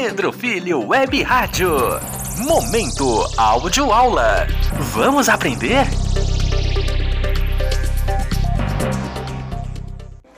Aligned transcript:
Pedro 0.00 0.32
Filho 0.32 0.86
Web 0.86 1.24
Rádio. 1.24 1.70
Momento 2.46 3.04
Áudio 3.36 3.92
Aula. 3.92 4.46
Vamos 4.92 5.28
aprender? 5.28 5.86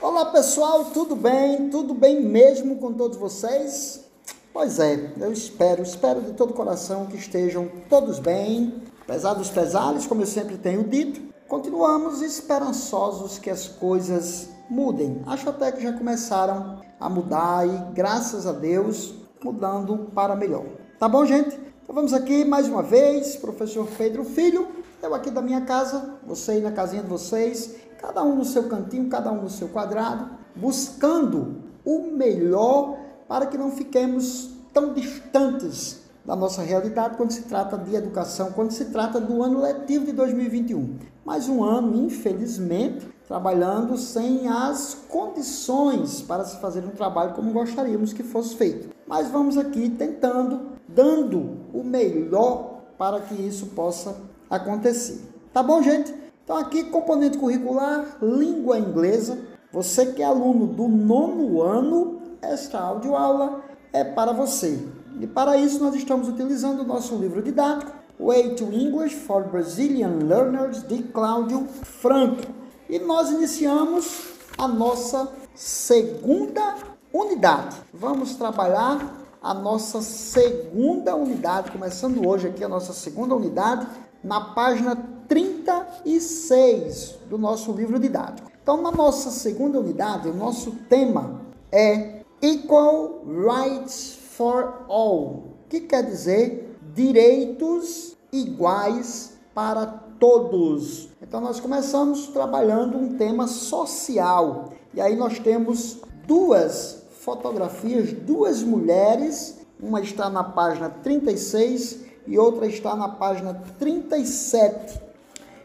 Olá 0.01 0.25
pessoal, 0.25 0.85
tudo 0.85 1.15
bem? 1.15 1.69
Tudo 1.69 1.93
bem 1.93 2.23
mesmo 2.23 2.77
com 2.77 2.91
todos 2.93 3.19
vocês? 3.19 4.03
Pois 4.51 4.79
é, 4.79 5.13
eu 5.19 5.31
espero, 5.31 5.83
espero 5.83 6.23
de 6.23 6.33
todo 6.33 6.55
coração 6.55 7.05
que 7.05 7.17
estejam 7.17 7.69
todos 7.87 8.17
bem, 8.17 8.81
apesar 9.03 9.35
dos 9.35 9.51
pesares, 9.51 10.07
como 10.07 10.23
eu 10.23 10.27
sempre 10.27 10.57
tenho 10.57 10.83
dito, 10.85 11.21
continuamos 11.47 12.23
esperançosos 12.23 13.37
que 13.37 13.51
as 13.51 13.67
coisas 13.67 14.49
mudem. 14.67 15.21
Acho 15.27 15.51
até 15.51 15.71
que 15.71 15.83
já 15.83 15.93
começaram 15.93 16.81
a 16.99 17.07
mudar 17.07 17.67
e, 17.67 17.93
graças 17.93 18.47
a 18.47 18.53
Deus, 18.53 19.20
mudando 19.43 20.11
para 20.13 20.35
melhor. 20.35 20.65
Tá 20.99 21.07
bom, 21.07 21.25
gente? 21.25 21.57
Então 21.83 21.95
vamos 21.95 22.13
aqui 22.13 22.45
mais 22.45 22.67
uma 22.67 22.83
vez, 22.83 23.35
professor 23.35 23.87
Pedro 23.97 24.23
Filho, 24.23 24.67
eu 25.01 25.15
aqui 25.15 25.31
da 25.31 25.41
minha 25.41 25.61
casa, 25.61 26.19
você 26.25 26.51
aí 26.51 26.61
na 26.61 26.71
casinha 26.71 27.01
de 27.01 27.09
vocês, 27.09 27.75
cada 27.99 28.23
um 28.23 28.35
no 28.35 28.45
seu 28.45 28.69
cantinho, 28.69 29.09
cada 29.09 29.31
um 29.31 29.41
no 29.41 29.49
seu 29.49 29.67
quadrado, 29.67 30.29
buscando 30.55 31.63
o 31.83 32.11
melhor 32.11 32.97
para 33.27 33.47
que 33.47 33.57
não 33.57 33.71
fiquemos 33.71 34.51
tão 34.71 34.93
distantes 34.93 36.01
da 36.23 36.35
nossa 36.35 36.61
realidade 36.61 37.17
quando 37.17 37.31
se 37.31 37.41
trata 37.43 37.77
de 37.77 37.95
educação, 37.95 38.51
quando 38.51 38.71
se 38.71 38.85
trata 38.85 39.19
do 39.19 39.41
ano 39.41 39.61
letivo 39.61 40.05
de 40.05 40.11
2021. 40.11 40.97
Mais 41.25 41.49
um 41.49 41.63
ano, 41.63 41.95
infelizmente, 42.05 43.07
trabalhando 43.27 43.97
sem 43.97 44.47
as 44.47 44.93
condições 45.09 46.21
para 46.21 46.43
se 46.43 46.57
fazer 46.59 46.83
um 46.85 46.91
trabalho 46.91 47.33
como 47.33 47.51
gostaríamos 47.51 48.13
que 48.13 48.23
fosse 48.23 48.55
feito. 48.55 48.89
Mas 49.11 49.27
vamos 49.27 49.57
aqui 49.57 49.89
tentando, 49.89 50.67
dando 50.87 51.57
o 51.73 51.83
melhor 51.83 52.83
para 52.97 53.19
que 53.19 53.33
isso 53.33 53.65
possa 53.75 54.15
acontecer. 54.49 55.19
Tá 55.51 55.61
bom, 55.61 55.83
gente? 55.83 56.15
Então, 56.41 56.55
aqui, 56.55 56.85
componente 56.85 57.37
curricular, 57.37 58.19
língua 58.21 58.79
inglesa. 58.79 59.37
Você 59.73 60.13
que 60.13 60.21
é 60.21 60.25
aluno 60.25 60.65
do 60.65 60.87
nono 60.87 61.61
ano, 61.61 62.21
esta 62.41 62.79
audioaula 62.79 63.61
é 63.91 64.01
para 64.01 64.31
você. 64.31 64.79
E 65.19 65.27
para 65.27 65.57
isso, 65.57 65.83
nós 65.83 65.93
estamos 65.93 66.29
utilizando 66.29 66.79
o 66.79 66.87
nosso 66.87 67.13
livro 67.17 67.41
didático, 67.41 67.91
Way 68.17 68.55
to 68.55 68.63
English 68.71 69.15
for 69.15 69.43
Brazilian 69.43 70.19
Learners, 70.23 70.87
de 70.87 71.03
Cláudio 71.03 71.67
Franco. 71.83 72.47
E 72.89 72.97
nós 72.97 73.29
iniciamos 73.29 74.29
a 74.57 74.69
nossa 74.69 75.29
segunda 75.53 76.90
unidade. 77.13 77.77
Vamos 77.93 78.35
trabalhar 78.35 79.21
a 79.41 79.53
nossa 79.53 80.01
segunda 80.01 81.15
unidade, 81.15 81.71
começando 81.71 82.27
hoje 82.27 82.47
aqui 82.47 82.63
a 82.63 82.69
nossa 82.69 82.93
segunda 82.93 83.35
unidade, 83.35 83.87
na 84.23 84.39
página 84.53 84.95
36 85.27 87.17
do 87.27 87.37
nosso 87.37 87.71
livro 87.71 87.99
didático. 87.99 88.51
Então, 88.61 88.81
na 88.81 88.91
nossa 88.91 89.31
segunda 89.31 89.79
unidade, 89.79 90.29
o 90.29 90.33
nosso 90.33 90.71
tema 90.87 91.41
é 91.71 92.21
Equal 92.41 93.23
Rights 93.25 94.19
for 94.37 94.85
All, 94.87 95.43
que 95.67 95.81
quer 95.81 96.03
dizer 96.03 96.77
direitos 96.93 98.15
iguais 98.31 99.37
para 99.55 99.87
todos. 100.19 101.09
Então, 101.21 101.41
nós 101.41 101.59
começamos 101.59 102.27
trabalhando 102.27 102.97
um 102.97 103.17
tema 103.17 103.47
social. 103.47 104.73
E 104.93 105.01
aí 105.01 105.15
nós 105.15 105.39
temos 105.39 105.99
duas 106.27 107.00
fotografias, 107.21 108.11
duas 108.13 108.63
mulheres, 108.63 109.59
uma 109.79 110.01
está 110.01 110.29
na 110.29 110.43
página 110.43 110.89
36 110.89 111.99
e 112.27 112.37
outra 112.37 112.65
está 112.65 112.95
na 112.95 113.09
página 113.09 113.53
37. 113.77 114.99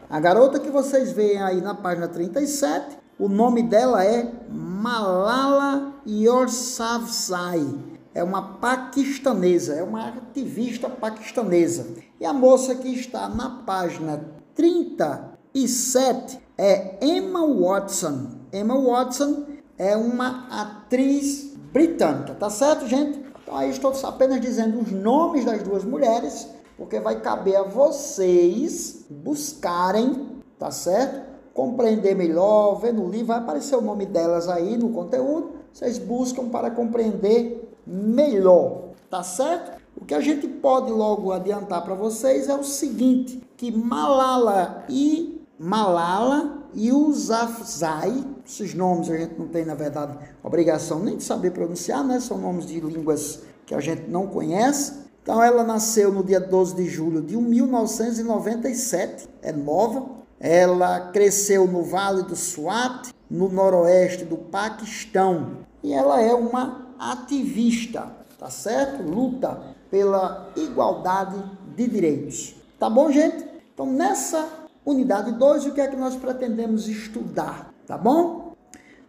A 0.09 0.19
garota 0.19 0.59
que 0.59 0.69
vocês 0.69 1.11
veem 1.11 1.41
aí 1.41 1.59
na 1.59 1.73
página 1.73 2.07
37, 2.07 2.97
o 3.19 3.27
nome 3.27 3.63
dela 3.63 4.05
é 4.05 4.31
Malala 4.49 5.93
Yousafzai. 6.07 7.65
É 8.13 8.23
uma 8.23 8.57
paquistanesa, 8.59 9.73
é 9.75 9.83
uma 9.83 10.09
ativista 10.09 10.89
paquistanesa. 10.89 11.87
E 12.19 12.25
a 12.25 12.33
moça 12.33 12.75
que 12.75 12.89
está 12.89 13.27
na 13.27 13.63
página 13.63 14.23
37 14.55 16.39
é 16.57 16.97
Emma 17.01 17.45
Watson. 17.45 18.37
Emma 18.53 18.79
Watson 18.79 19.56
é 19.77 19.95
uma 19.95 20.47
atriz 20.49 21.53
britânica, 21.71 22.33
tá 22.33 22.49
certo, 22.49 22.87
gente? 22.87 23.19
Então 23.43 23.55
aí 23.55 23.69
estou 23.69 23.93
apenas 24.03 24.41
dizendo 24.41 24.79
os 24.79 24.91
nomes 24.91 25.45
das 25.45 25.61
duas 25.61 25.83
mulheres, 25.83 26.47
porque 26.75 26.99
vai 26.99 27.21
caber 27.21 27.55
a 27.55 27.63
vocês 27.63 29.05
buscarem, 29.09 30.41
tá 30.57 30.71
certo? 30.71 31.27
Compreender 31.53 32.15
melhor, 32.15 32.75
ver 32.75 32.93
no 32.93 33.07
livro, 33.09 33.27
vai 33.27 33.37
aparecer 33.37 33.75
o 33.75 33.81
nome 33.81 34.05
delas 34.05 34.47
aí 34.47 34.77
no 34.77 34.89
conteúdo. 34.89 35.51
Vocês 35.71 35.97
buscam 35.97 36.49
para 36.49 36.69
compreender 36.71 37.71
melhor, 37.85 38.89
tá 39.09 39.23
certo? 39.23 39.77
O 39.99 40.05
que 40.05 40.13
a 40.13 40.21
gente 40.21 40.47
pode 40.47 40.91
logo 40.91 41.31
adiantar 41.31 41.83
para 41.83 41.95
vocês 41.95 42.49
é 42.49 42.55
o 42.55 42.63
seguinte, 42.63 43.41
que 43.55 43.71
Malala 43.71 44.85
e 44.89 45.36
Malala 45.59 46.69
Yousafzai, 46.75 48.23
esses 48.45 48.73
nomes 48.73 49.09
a 49.09 49.17
gente 49.17 49.39
não 49.39 49.47
tem, 49.47 49.65
na 49.65 49.73
verdade, 49.73 50.17
obrigação 50.43 50.99
nem 50.99 51.17
de 51.17 51.23
saber 51.23 51.51
pronunciar, 51.51 52.03
né? 52.03 52.19
São 52.19 52.37
nomes 52.37 52.67
de 52.67 52.79
línguas 52.79 53.41
que 53.65 53.73
a 53.73 53.79
gente 53.79 54.09
não 54.09 54.27
conhece. 54.27 55.07
Então, 55.23 55.43
ela 55.43 55.63
nasceu 55.63 56.11
no 56.11 56.23
dia 56.23 56.39
12 56.39 56.75
de 56.75 56.85
julho 56.87 57.21
de 57.21 57.35
1997, 57.35 59.27
é 59.41 59.51
nova. 59.51 60.05
Ela 60.39 61.11
cresceu 61.11 61.67
no 61.67 61.83
Vale 61.83 62.23
do 62.23 62.35
Swat, 62.35 63.09
no 63.29 63.49
noroeste 63.49 64.23
do 64.23 64.37
Paquistão. 64.37 65.57
E 65.83 65.91
ela 65.91 66.21
é 66.21 66.33
uma 66.33 66.87
ativista, 66.99 68.07
tá 68.37 68.49
certo? 68.49 69.03
Luta 69.03 69.59
pela 69.89 70.49
igualdade 70.55 71.43
de 71.75 71.87
direitos. 71.87 72.55
Tá 72.79 72.89
bom, 72.89 73.11
gente? 73.11 73.45
Então, 73.73 73.85
nessa 73.85 74.47
unidade 74.87 75.33
2, 75.33 75.65
o 75.65 75.71
que 75.73 75.81
é 75.81 75.87
que 75.87 75.97
nós 75.97 76.15
pretendemos 76.15 76.87
estudar? 76.87 77.73
Tá 77.85 77.97
bom? 77.97 78.55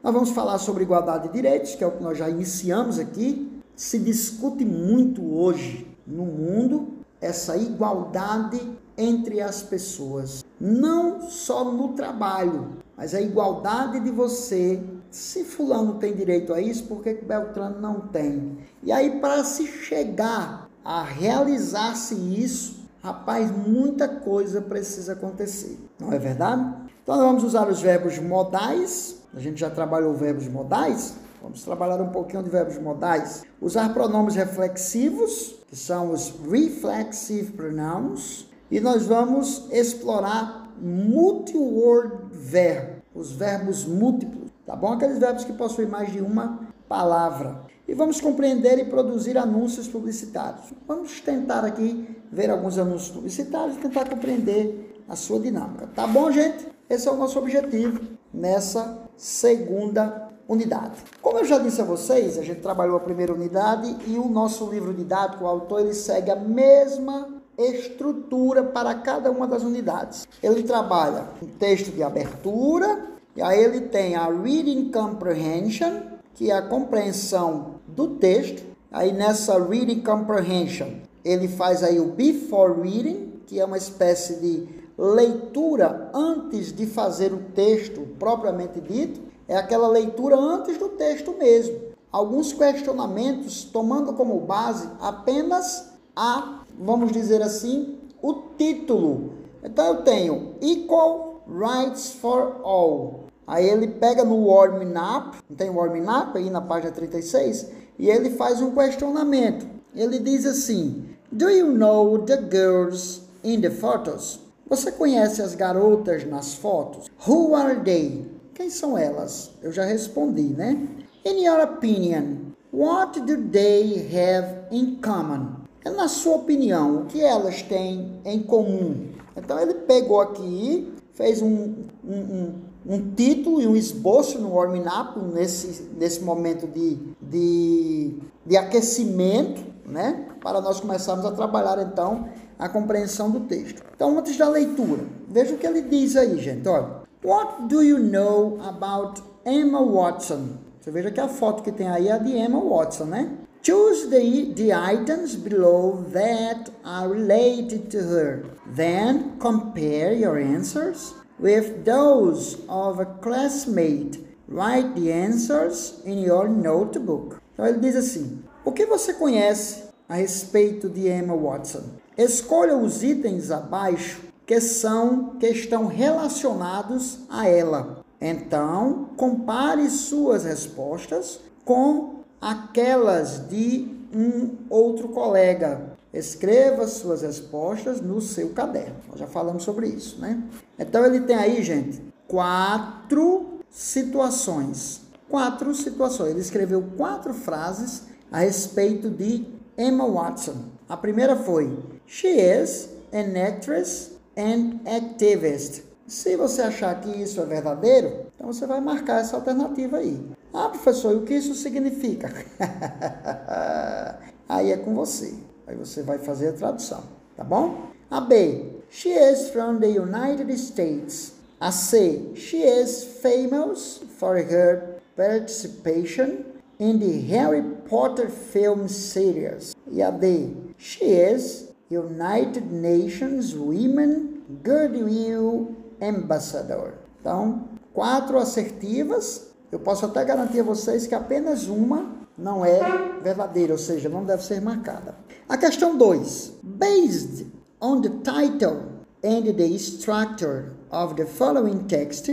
Nós 0.02 0.12
vamos 0.12 0.30
falar 0.30 0.58
sobre 0.58 0.82
igualdade 0.82 1.28
de 1.28 1.34
direitos, 1.34 1.76
que 1.76 1.84
é 1.84 1.86
o 1.86 1.92
que 1.92 2.02
nós 2.02 2.18
já 2.18 2.28
iniciamos 2.28 2.98
aqui. 2.98 3.62
Se 3.76 3.98
discute 3.98 4.64
muito 4.64 5.24
hoje 5.36 5.86
no 6.04 6.24
mundo 6.24 6.98
essa 7.20 7.56
igualdade 7.56 8.60
entre 8.96 9.40
as 9.40 9.62
pessoas, 9.62 10.44
não 10.60 11.20
só 11.20 11.64
no 11.64 11.88
trabalho, 11.90 12.78
mas 12.96 13.14
a 13.14 13.20
igualdade 13.20 14.00
de 14.00 14.10
você. 14.10 14.82
Se 15.10 15.44
fulano 15.44 15.94
tem 15.94 16.14
direito 16.14 16.52
a 16.52 16.60
isso, 16.60 16.84
por 16.84 17.02
que 17.02 17.14
Beltrano 17.14 17.80
não 17.80 18.00
tem? 18.00 18.58
E 18.82 18.90
aí 18.90 19.20
para 19.20 19.44
se 19.44 19.66
chegar 19.66 20.68
a 20.84 21.02
realizar-se 21.02 22.14
isso, 22.14 22.77
rapaz, 23.02 23.50
muita 23.50 24.08
coisa 24.08 24.60
precisa 24.60 25.12
acontecer. 25.12 25.78
Não 25.98 26.12
é 26.12 26.18
verdade? 26.18 26.74
Então 27.02 27.16
nós 27.16 27.24
vamos 27.24 27.44
usar 27.44 27.68
os 27.68 27.80
verbos 27.80 28.18
modais. 28.18 29.16
A 29.34 29.40
gente 29.40 29.60
já 29.60 29.70
trabalhou 29.70 30.14
verbos 30.14 30.46
modais. 30.48 31.16
Vamos 31.42 31.62
trabalhar 31.62 32.00
um 32.00 32.10
pouquinho 32.10 32.42
de 32.42 32.50
verbos 32.50 32.78
modais. 32.78 33.44
Usar 33.60 33.94
pronomes 33.94 34.34
reflexivos, 34.34 35.56
que 35.68 35.76
são 35.76 36.12
os 36.12 36.34
reflexive 36.50 37.52
pronouns. 37.52 38.48
E 38.70 38.80
nós 38.80 39.06
vamos 39.06 39.66
explorar 39.70 40.68
multi-word 40.80 42.26
verb, 42.30 43.02
os 43.14 43.32
verbos 43.32 43.84
múltiplos, 43.84 44.50
tá 44.66 44.76
bom? 44.76 44.92
Aqueles 44.92 45.18
verbos 45.18 45.44
que 45.44 45.52
possuem 45.52 45.88
mais 45.88 46.12
de 46.12 46.20
uma 46.20 46.60
palavra. 46.88 47.62
E 47.88 47.94
vamos 47.94 48.20
compreender 48.20 48.78
e 48.78 48.84
produzir 48.84 49.38
anúncios 49.38 49.88
publicitários. 49.88 50.74
Vamos 50.86 51.22
tentar 51.22 51.64
aqui 51.64 52.06
ver 52.30 52.50
alguns 52.50 52.76
anúncios 52.76 53.10
publicitários 53.10 53.76
e 53.76 53.80
tentar 53.80 54.06
compreender 54.06 55.02
a 55.08 55.16
sua 55.16 55.40
dinâmica. 55.40 55.88
Tá 55.94 56.06
bom, 56.06 56.30
gente? 56.30 56.66
Esse 56.90 57.08
é 57.08 57.10
o 57.10 57.16
nosso 57.16 57.38
objetivo 57.38 57.98
nessa 58.32 59.08
segunda 59.16 60.28
unidade. 60.46 61.02
Como 61.22 61.38
eu 61.38 61.46
já 61.46 61.58
disse 61.58 61.80
a 61.80 61.84
vocês, 61.84 62.36
a 62.36 62.42
gente 62.42 62.60
trabalhou 62.60 62.98
a 62.98 63.00
primeira 63.00 63.32
unidade 63.32 63.96
e 64.06 64.18
o 64.18 64.28
nosso 64.28 64.70
livro 64.70 64.92
didático, 64.92 65.44
o 65.44 65.48
autor, 65.48 65.80
ele 65.80 65.94
segue 65.94 66.30
a 66.30 66.36
mesma 66.36 67.40
estrutura 67.56 68.64
para 68.64 68.96
cada 68.96 69.30
uma 69.30 69.46
das 69.46 69.62
unidades. 69.62 70.28
Ele 70.42 70.62
trabalha 70.62 71.24
um 71.42 71.46
texto 71.46 71.90
de 71.90 72.02
abertura, 72.02 73.06
e 73.34 73.40
aí 73.40 73.58
ele 73.58 73.80
tem 73.82 74.14
a 74.14 74.26
reading 74.26 74.90
comprehension, 74.92 76.02
que 76.34 76.50
é 76.50 76.54
a 76.54 76.62
compreensão 76.62 77.77
do 77.98 78.10
texto. 78.10 78.62
Aí 78.92 79.12
nessa 79.12 79.58
reading 79.60 80.00
comprehension, 80.00 80.88
ele 81.24 81.48
faz 81.48 81.82
aí 81.82 81.98
o 81.98 82.12
before 82.12 82.80
reading, 82.80 83.40
que 83.44 83.58
é 83.58 83.64
uma 83.64 83.76
espécie 83.76 84.36
de 84.36 84.68
leitura 84.96 86.08
antes 86.14 86.72
de 86.72 86.86
fazer 86.86 87.32
o 87.32 87.38
texto 87.54 88.06
propriamente 88.16 88.80
dito, 88.80 89.20
é 89.48 89.56
aquela 89.56 89.88
leitura 89.88 90.36
antes 90.36 90.78
do 90.78 90.90
texto 90.90 91.34
mesmo. 91.36 91.88
alguns 92.10 92.52
questionamentos 92.52 93.64
tomando 93.64 94.14
como 94.14 94.40
base 94.40 94.88
apenas 95.00 95.92
a, 96.16 96.62
vamos 96.78 97.12
dizer 97.12 97.42
assim, 97.42 97.98
o 98.22 98.32
título. 98.56 99.32
Então 99.62 99.86
eu 99.86 100.02
tenho 100.02 100.54
Equal 100.60 101.42
Rights 101.46 102.12
for 102.12 102.60
All. 102.62 103.24
Aí 103.46 103.68
ele 103.68 103.88
pega 103.88 104.24
no 104.24 104.46
warming 104.46 104.94
up, 104.96 105.38
tem 105.56 105.68
warming 105.68 106.06
up 106.06 106.36
aí 106.36 106.48
na 106.48 106.60
página 106.60 106.92
36, 106.92 107.70
e 107.98 108.08
ele 108.08 108.30
faz 108.30 108.62
um 108.62 108.70
questionamento. 108.70 109.66
Ele 109.94 110.18
diz 110.18 110.46
assim: 110.46 111.04
Do 111.32 111.50
you 111.50 111.72
know 111.72 112.18
the 112.18 112.36
girls 112.36 113.22
in 113.42 113.60
the 113.60 113.70
photos? 113.70 114.40
Você 114.68 114.92
conhece 114.92 115.40
as 115.40 115.54
garotas 115.54 116.26
nas 116.26 116.54
fotos? 116.54 117.06
Who 117.26 117.54
are 117.54 117.80
they? 117.80 118.26
Quem 118.54 118.70
são 118.70 118.98
elas? 118.98 119.50
Eu 119.62 119.72
já 119.72 119.84
respondi, 119.84 120.42
né? 120.42 120.78
In 121.24 121.44
your 121.44 121.62
opinion, 121.62 122.52
what 122.72 123.18
do 123.20 123.36
they 123.50 124.06
have 124.14 124.66
in 124.70 124.96
common? 124.96 125.58
É 125.84 125.90
na 125.90 126.08
sua 126.08 126.36
opinião, 126.36 127.02
o 127.02 127.04
que 127.06 127.22
elas 127.22 127.62
têm 127.62 128.20
em 128.24 128.42
comum? 128.42 129.08
Então 129.36 129.58
ele 129.58 129.74
pegou 129.74 130.20
aqui, 130.20 130.92
fez 131.14 131.40
um, 131.40 131.74
um, 132.04 132.14
um, 132.14 132.54
um 132.88 133.14
título 133.14 133.60
e 133.60 133.66
um 133.66 133.76
esboço 133.76 134.38
no 134.38 134.54
warming 134.54 134.86
up, 134.86 135.18
nesse, 135.20 135.90
nesse 135.96 136.22
momento 136.22 136.66
de, 136.66 136.96
de, 137.20 138.14
de 138.46 138.56
aquecimento, 138.56 139.62
né? 139.86 140.26
Para 140.40 140.60
nós 140.62 140.80
começarmos 140.80 141.26
a 141.26 141.32
trabalhar 141.32 141.78
então 141.82 142.28
a 142.58 142.68
compreensão 142.68 143.30
do 143.30 143.40
texto. 143.40 143.82
Então, 143.94 144.18
antes 144.18 144.38
da 144.38 144.48
leitura, 144.48 145.04
veja 145.28 145.54
o 145.54 145.58
que 145.58 145.66
ele 145.66 145.82
diz 145.82 146.16
aí, 146.16 146.38
gente. 146.38 146.66
Olha, 146.66 147.06
What 147.22 147.68
do 147.68 147.82
you 147.82 147.98
know 147.98 148.60
about 148.62 149.20
Emma 149.44 149.84
Watson? 149.84 150.56
Você 150.80 150.90
veja 150.90 151.10
que 151.10 151.20
a 151.20 151.26
foto 151.26 151.64
que 151.64 151.72
tem 151.72 151.88
aí 151.88 152.08
é 152.08 152.18
de 152.18 152.30
Emma 152.30 152.60
Watson, 152.60 153.06
né? 153.06 153.28
Choose 153.60 154.08
the, 154.08 154.54
the 154.54 154.72
items 154.72 155.34
below 155.34 156.04
that 156.12 156.70
are 156.84 157.12
related 157.12 157.90
to 157.90 157.98
her. 157.98 158.44
Then 158.74 159.36
compare 159.40 160.14
your 160.14 160.38
answers 160.38 161.17
with 161.38 161.84
those 161.84 162.58
of 162.68 163.00
a 163.00 163.06
classmate. 163.06 164.18
Write 164.48 164.94
the 164.94 165.12
answers 165.12 166.00
in 166.04 166.22
your 166.22 166.48
notebook. 166.48 167.36
Então 167.52 167.66
ele 167.66 167.80
diz 167.80 167.96
assim: 167.96 168.42
O 168.64 168.72
que 168.72 168.86
você 168.86 169.12
conhece 169.12 169.84
a 170.08 170.14
respeito 170.14 170.88
de 170.88 171.08
Emma 171.08 171.36
Watson? 171.36 171.82
Escolha 172.16 172.76
os 172.76 173.02
itens 173.02 173.50
abaixo 173.50 174.22
que 174.46 174.60
são 174.60 175.36
que 175.38 175.48
estão 175.48 175.86
relacionados 175.86 177.18
a 177.28 177.46
ela. 177.46 178.04
Então, 178.20 179.10
compare 179.16 179.88
suas 179.90 180.44
respostas 180.44 181.38
com 181.64 182.20
aquelas 182.40 183.48
de 183.48 183.94
um 184.12 184.56
outro 184.70 185.08
colega. 185.08 185.97
Escreva 186.12 186.86
suas 186.86 187.22
respostas 187.22 188.00
no 188.00 188.20
seu 188.20 188.50
caderno. 188.50 188.96
Nós 189.08 189.20
já 189.20 189.26
falamos 189.26 189.62
sobre 189.62 189.88
isso, 189.88 190.20
né? 190.20 190.42
Então 190.78 191.04
ele 191.04 191.20
tem 191.20 191.36
aí, 191.36 191.62
gente, 191.62 192.02
quatro 192.26 193.60
situações. 193.70 195.02
Quatro 195.28 195.74
situações. 195.74 196.30
Ele 196.30 196.40
escreveu 196.40 196.82
quatro 196.96 197.34
frases 197.34 198.04
a 198.32 198.38
respeito 198.38 199.10
de 199.10 199.46
Emma 199.76 200.08
Watson. 200.08 200.56
A 200.88 200.96
primeira 200.96 201.36
foi: 201.36 201.78
She 202.06 202.28
is 202.28 202.88
an 203.12 203.38
actress 203.38 204.12
and 204.36 204.80
activist. 204.86 205.82
Se 206.06 206.36
você 206.36 206.62
achar 206.62 206.98
que 207.02 207.10
isso 207.10 207.38
é 207.38 207.44
verdadeiro, 207.44 208.26
então 208.34 208.50
você 208.50 208.66
vai 208.66 208.80
marcar 208.80 209.20
essa 209.20 209.36
alternativa 209.36 209.98
aí. 209.98 210.26
Ah, 210.54 210.70
professor, 210.70 211.12
e 211.12 211.16
o 211.16 211.22
que 211.22 211.34
isso 211.34 211.54
significa? 211.54 212.32
aí 214.48 214.72
é 214.72 214.78
com 214.78 214.94
você. 214.94 215.34
Aí 215.68 215.76
você 215.76 216.02
vai 216.02 216.18
fazer 216.18 216.48
a 216.48 216.52
tradução, 216.54 217.02
tá 217.36 217.44
bom? 217.44 217.90
A 218.10 218.22
B. 218.22 218.80
She 218.88 219.10
is 219.10 219.50
from 219.50 219.78
the 219.78 219.86
United 219.88 220.50
States. 220.58 221.34
A 221.60 221.70
C. 221.70 222.32
She 222.34 222.62
is 222.62 223.04
famous 223.20 224.00
for 224.18 224.38
her 224.38 225.02
participation 225.14 226.46
in 226.78 226.98
the 226.98 227.20
Harry 227.34 227.62
Potter 227.86 228.30
film 228.30 228.88
series. 228.88 229.74
E 229.92 230.00
a 230.00 230.10
D. 230.10 230.54
She 230.78 231.04
is 231.04 231.68
United 231.90 232.72
Nations 232.72 233.54
Women 233.54 234.44
Goodwill 234.62 235.76
Ambassador. 236.00 236.94
Então, 237.20 237.68
quatro 237.92 238.38
assertivas. 238.38 239.48
Eu 239.70 239.80
posso 239.80 240.06
até 240.06 240.24
garantir 240.24 240.60
a 240.60 240.62
vocês 240.62 241.06
que 241.06 241.14
apenas 241.14 241.66
uma 241.66 242.17
não 242.38 242.64
é 242.64 243.18
verdadeira, 243.22 243.72
ou 243.72 243.78
seja, 243.78 244.08
não 244.08 244.24
deve 244.24 244.44
ser 244.44 244.60
marcada. 244.60 245.14
A 245.48 245.56
questão 245.56 245.96
2. 245.96 246.52
Based 246.62 247.46
on 247.80 248.00
the 248.00 248.10
title 248.22 248.82
and 249.24 249.52
the 249.56 249.66
structure 249.76 250.72
of 250.90 251.14
the 251.16 251.26
following 251.26 251.86
text, 251.88 252.30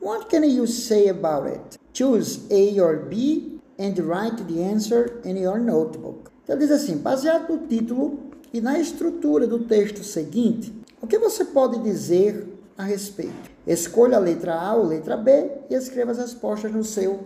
what 0.00 0.28
can 0.28 0.44
you 0.44 0.66
say 0.66 1.08
about 1.08 1.48
it? 1.48 1.78
Choose 1.92 2.46
A 2.50 2.80
or 2.80 3.06
B 3.08 3.58
and 3.78 3.94
write 4.06 4.44
the 4.44 4.62
answer 4.62 5.20
in 5.24 5.36
your 5.36 5.58
notebook. 5.58 6.30
Então 6.44 6.56
diz 6.56 6.70
assim, 6.70 6.96
baseado 6.96 7.50
no 7.50 7.66
título 7.66 8.18
e 8.52 8.60
na 8.60 8.78
estrutura 8.78 9.46
do 9.46 9.60
texto 9.60 10.02
seguinte, 10.02 10.72
o 11.02 11.06
que 11.06 11.18
você 11.18 11.44
pode 11.44 11.78
dizer 11.80 12.46
a 12.76 12.84
respeito? 12.84 13.50
Escolha 13.66 14.16
a 14.16 14.20
letra 14.20 14.54
A 14.54 14.74
ou 14.74 14.86
letra 14.86 15.16
B 15.16 15.50
e 15.68 15.74
escreva 15.74 16.12
as 16.12 16.18
respostas 16.18 16.72
no 16.72 16.84
seu 16.84 17.20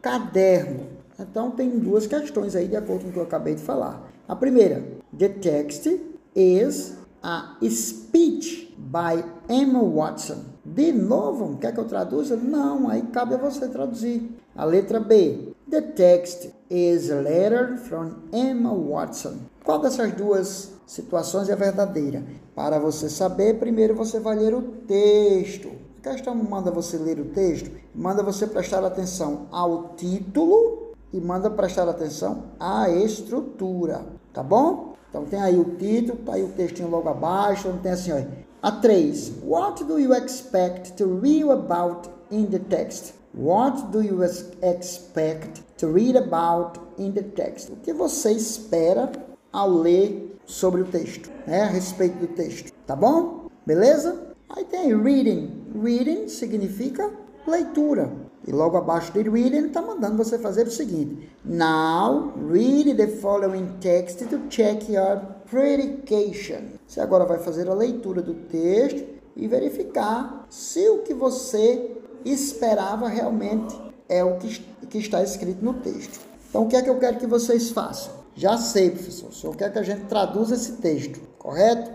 caderno. 0.00 0.86
Então, 1.18 1.50
tem 1.50 1.78
duas 1.78 2.06
questões 2.06 2.56
aí, 2.56 2.68
de 2.68 2.76
acordo 2.76 3.04
com 3.04 3.10
o 3.10 3.12
que 3.12 3.18
eu 3.18 3.24
acabei 3.24 3.54
de 3.54 3.62
falar. 3.62 4.10
A 4.28 4.36
primeira, 4.36 4.82
the 5.16 5.28
text 5.28 5.86
is 6.34 6.96
a 7.22 7.56
speech 7.68 8.74
by 8.78 9.24
Emma 9.48 9.82
Watson. 9.82 10.44
De 10.64 10.92
novo, 10.92 11.56
quer 11.58 11.72
que 11.72 11.80
eu 11.80 11.84
traduza? 11.84 12.36
Não, 12.36 12.88
aí 12.88 13.02
cabe 13.02 13.34
a 13.34 13.38
você 13.38 13.68
traduzir. 13.68 14.30
A 14.54 14.64
letra 14.64 15.00
B, 15.00 15.54
the 15.70 15.80
text 15.80 16.50
is 16.70 17.10
a 17.10 17.20
letter 17.20 17.76
from 17.78 18.12
Emma 18.32 18.74
Watson. 18.74 19.38
Qual 19.64 19.80
dessas 19.80 20.12
duas 20.12 20.72
situações 20.86 21.48
é 21.48 21.56
verdadeira? 21.56 22.22
Para 22.54 22.78
você 22.78 23.08
saber, 23.08 23.58
primeiro 23.58 23.94
você 23.94 24.18
vai 24.18 24.36
ler 24.36 24.54
o 24.54 24.62
texto. 24.62 25.70
A 25.98 26.10
questão 26.10 26.34
manda 26.34 26.70
você 26.70 26.96
ler 26.96 27.20
o 27.20 27.26
texto, 27.26 27.70
manda 27.94 28.22
você 28.22 28.46
prestar 28.46 28.84
atenção 28.84 29.46
ao 29.52 29.94
título 29.94 30.81
e 31.12 31.20
manda 31.20 31.50
prestar 31.50 31.88
atenção 31.88 32.44
à 32.58 32.88
estrutura, 32.88 34.04
tá 34.32 34.42
bom? 34.42 34.94
Então 35.10 35.24
tem 35.24 35.40
aí 35.40 35.58
o 35.58 35.64
título, 35.76 36.18
tá 36.24 36.34
aí 36.34 36.42
o 36.42 36.48
textinho 36.48 36.88
logo 36.88 37.08
abaixo, 37.08 37.68
não 37.68 37.78
tem 37.78 37.92
assim, 37.92 38.12
ó. 38.12 38.22
A 38.62 38.72
3. 38.72 39.32
What 39.44 39.84
do 39.84 39.98
you 39.98 40.14
expect 40.14 40.92
to 40.92 41.18
read 41.20 41.50
about 41.50 42.08
in 42.30 42.46
the 42.46 42.58
text? 42.58 43.14
What 43.34 43.90
do 43.90 44.02
you 44.02 44.22
expect 44.22 45.62
to 45.78 45.92
read 45.92 46.16
about 46.16 46.80
in 46.96 47.12
the 47.12 47.22
text? 47.22 47.70
O 47.70 47.76
que 47.76 47.92
você 47.92 48.32
espera 48.32 49.10
ao 49.52 49.68
ler 49.68 50.38
sobre 50.46 50.82
o 50.82 50.84
texto, 50.84 51.30
né? 51.46 51.62
A 51.62 51.66
respeito 51.66 52.18
do 52.18 52.28
texto, 52.28 52.72
tá 52.86 52.96
bom? 52.96 53.48
Beleza? 53.66 54.28
Aí 54.48 54.64
tem 54.64 54.96
reading. 54.96 55.50
Reading 55.82 56.28
significa 56.28 57.10
leitura. 57.46 58.12
E 58.46 58.52
logo 58.52 58.76
abaixo 58.76 59.12
de 59.12 59.22
reading 59.28 59.66
está 59.66 59.80
mandando 59.80 60.16
você 60.16 60.38
fazer 60.38 60.66
o 60.66 60.70
seguinte: 60.70 61.30
Now 61.44 62.32
read 62.50 62.94
the 62.96 63.06
following 63.06 63.78
text 63.80 64.18
to 64.28 64.38
check 64.48 64.88
your 64.88 65.20
predication. 65.50 66.78
Você 66.86 67.00
agora 67.00 67.24
vai 67.24 67.38
fazer 67.38 67.68
a 67.68 67.74
leitura 67.74 68.20
do 68.20 68.34
texto 68.34 69.04
e 69.36 69.46
verificar 69.46 70.46
se 70.50 70.88
o 70.88 70.98
que 70.98 71.14
você 71.14 71.96
esperava 72.24 73.08
realmente 73.08 73.74
é 74.08 74.22
o 74.22 74.36
que, 74.38 74.64
que 74.88 74.98
está 74.98 75.22
escrito 75.22 75.64
no 75.64 75.74
texto. 75.74 76.20
Então, 76.48 76.64
o 76.64 76.68
que 76.68 76.76
é 76.76 76.82
que 76.82 76.90
eu 76.90 76.98
quero 76.98 77.18
que 77.18 77.26
vocês 77.26 77.70
façam? 77.70 78.12
Já 78.34 78.58
sei, 78.58 78.90
professor. 78.90 79.30
O 79.30 79.32
senhor 79.32 79.56
quer 79.56 79.72
que 79.72 79.78
a 79.78 79.82
gente 79.82 80.04
traduza 80.04 80.54
esse 80.54 80.72
texto, 80.72 81.20
correto? 81.38 81.90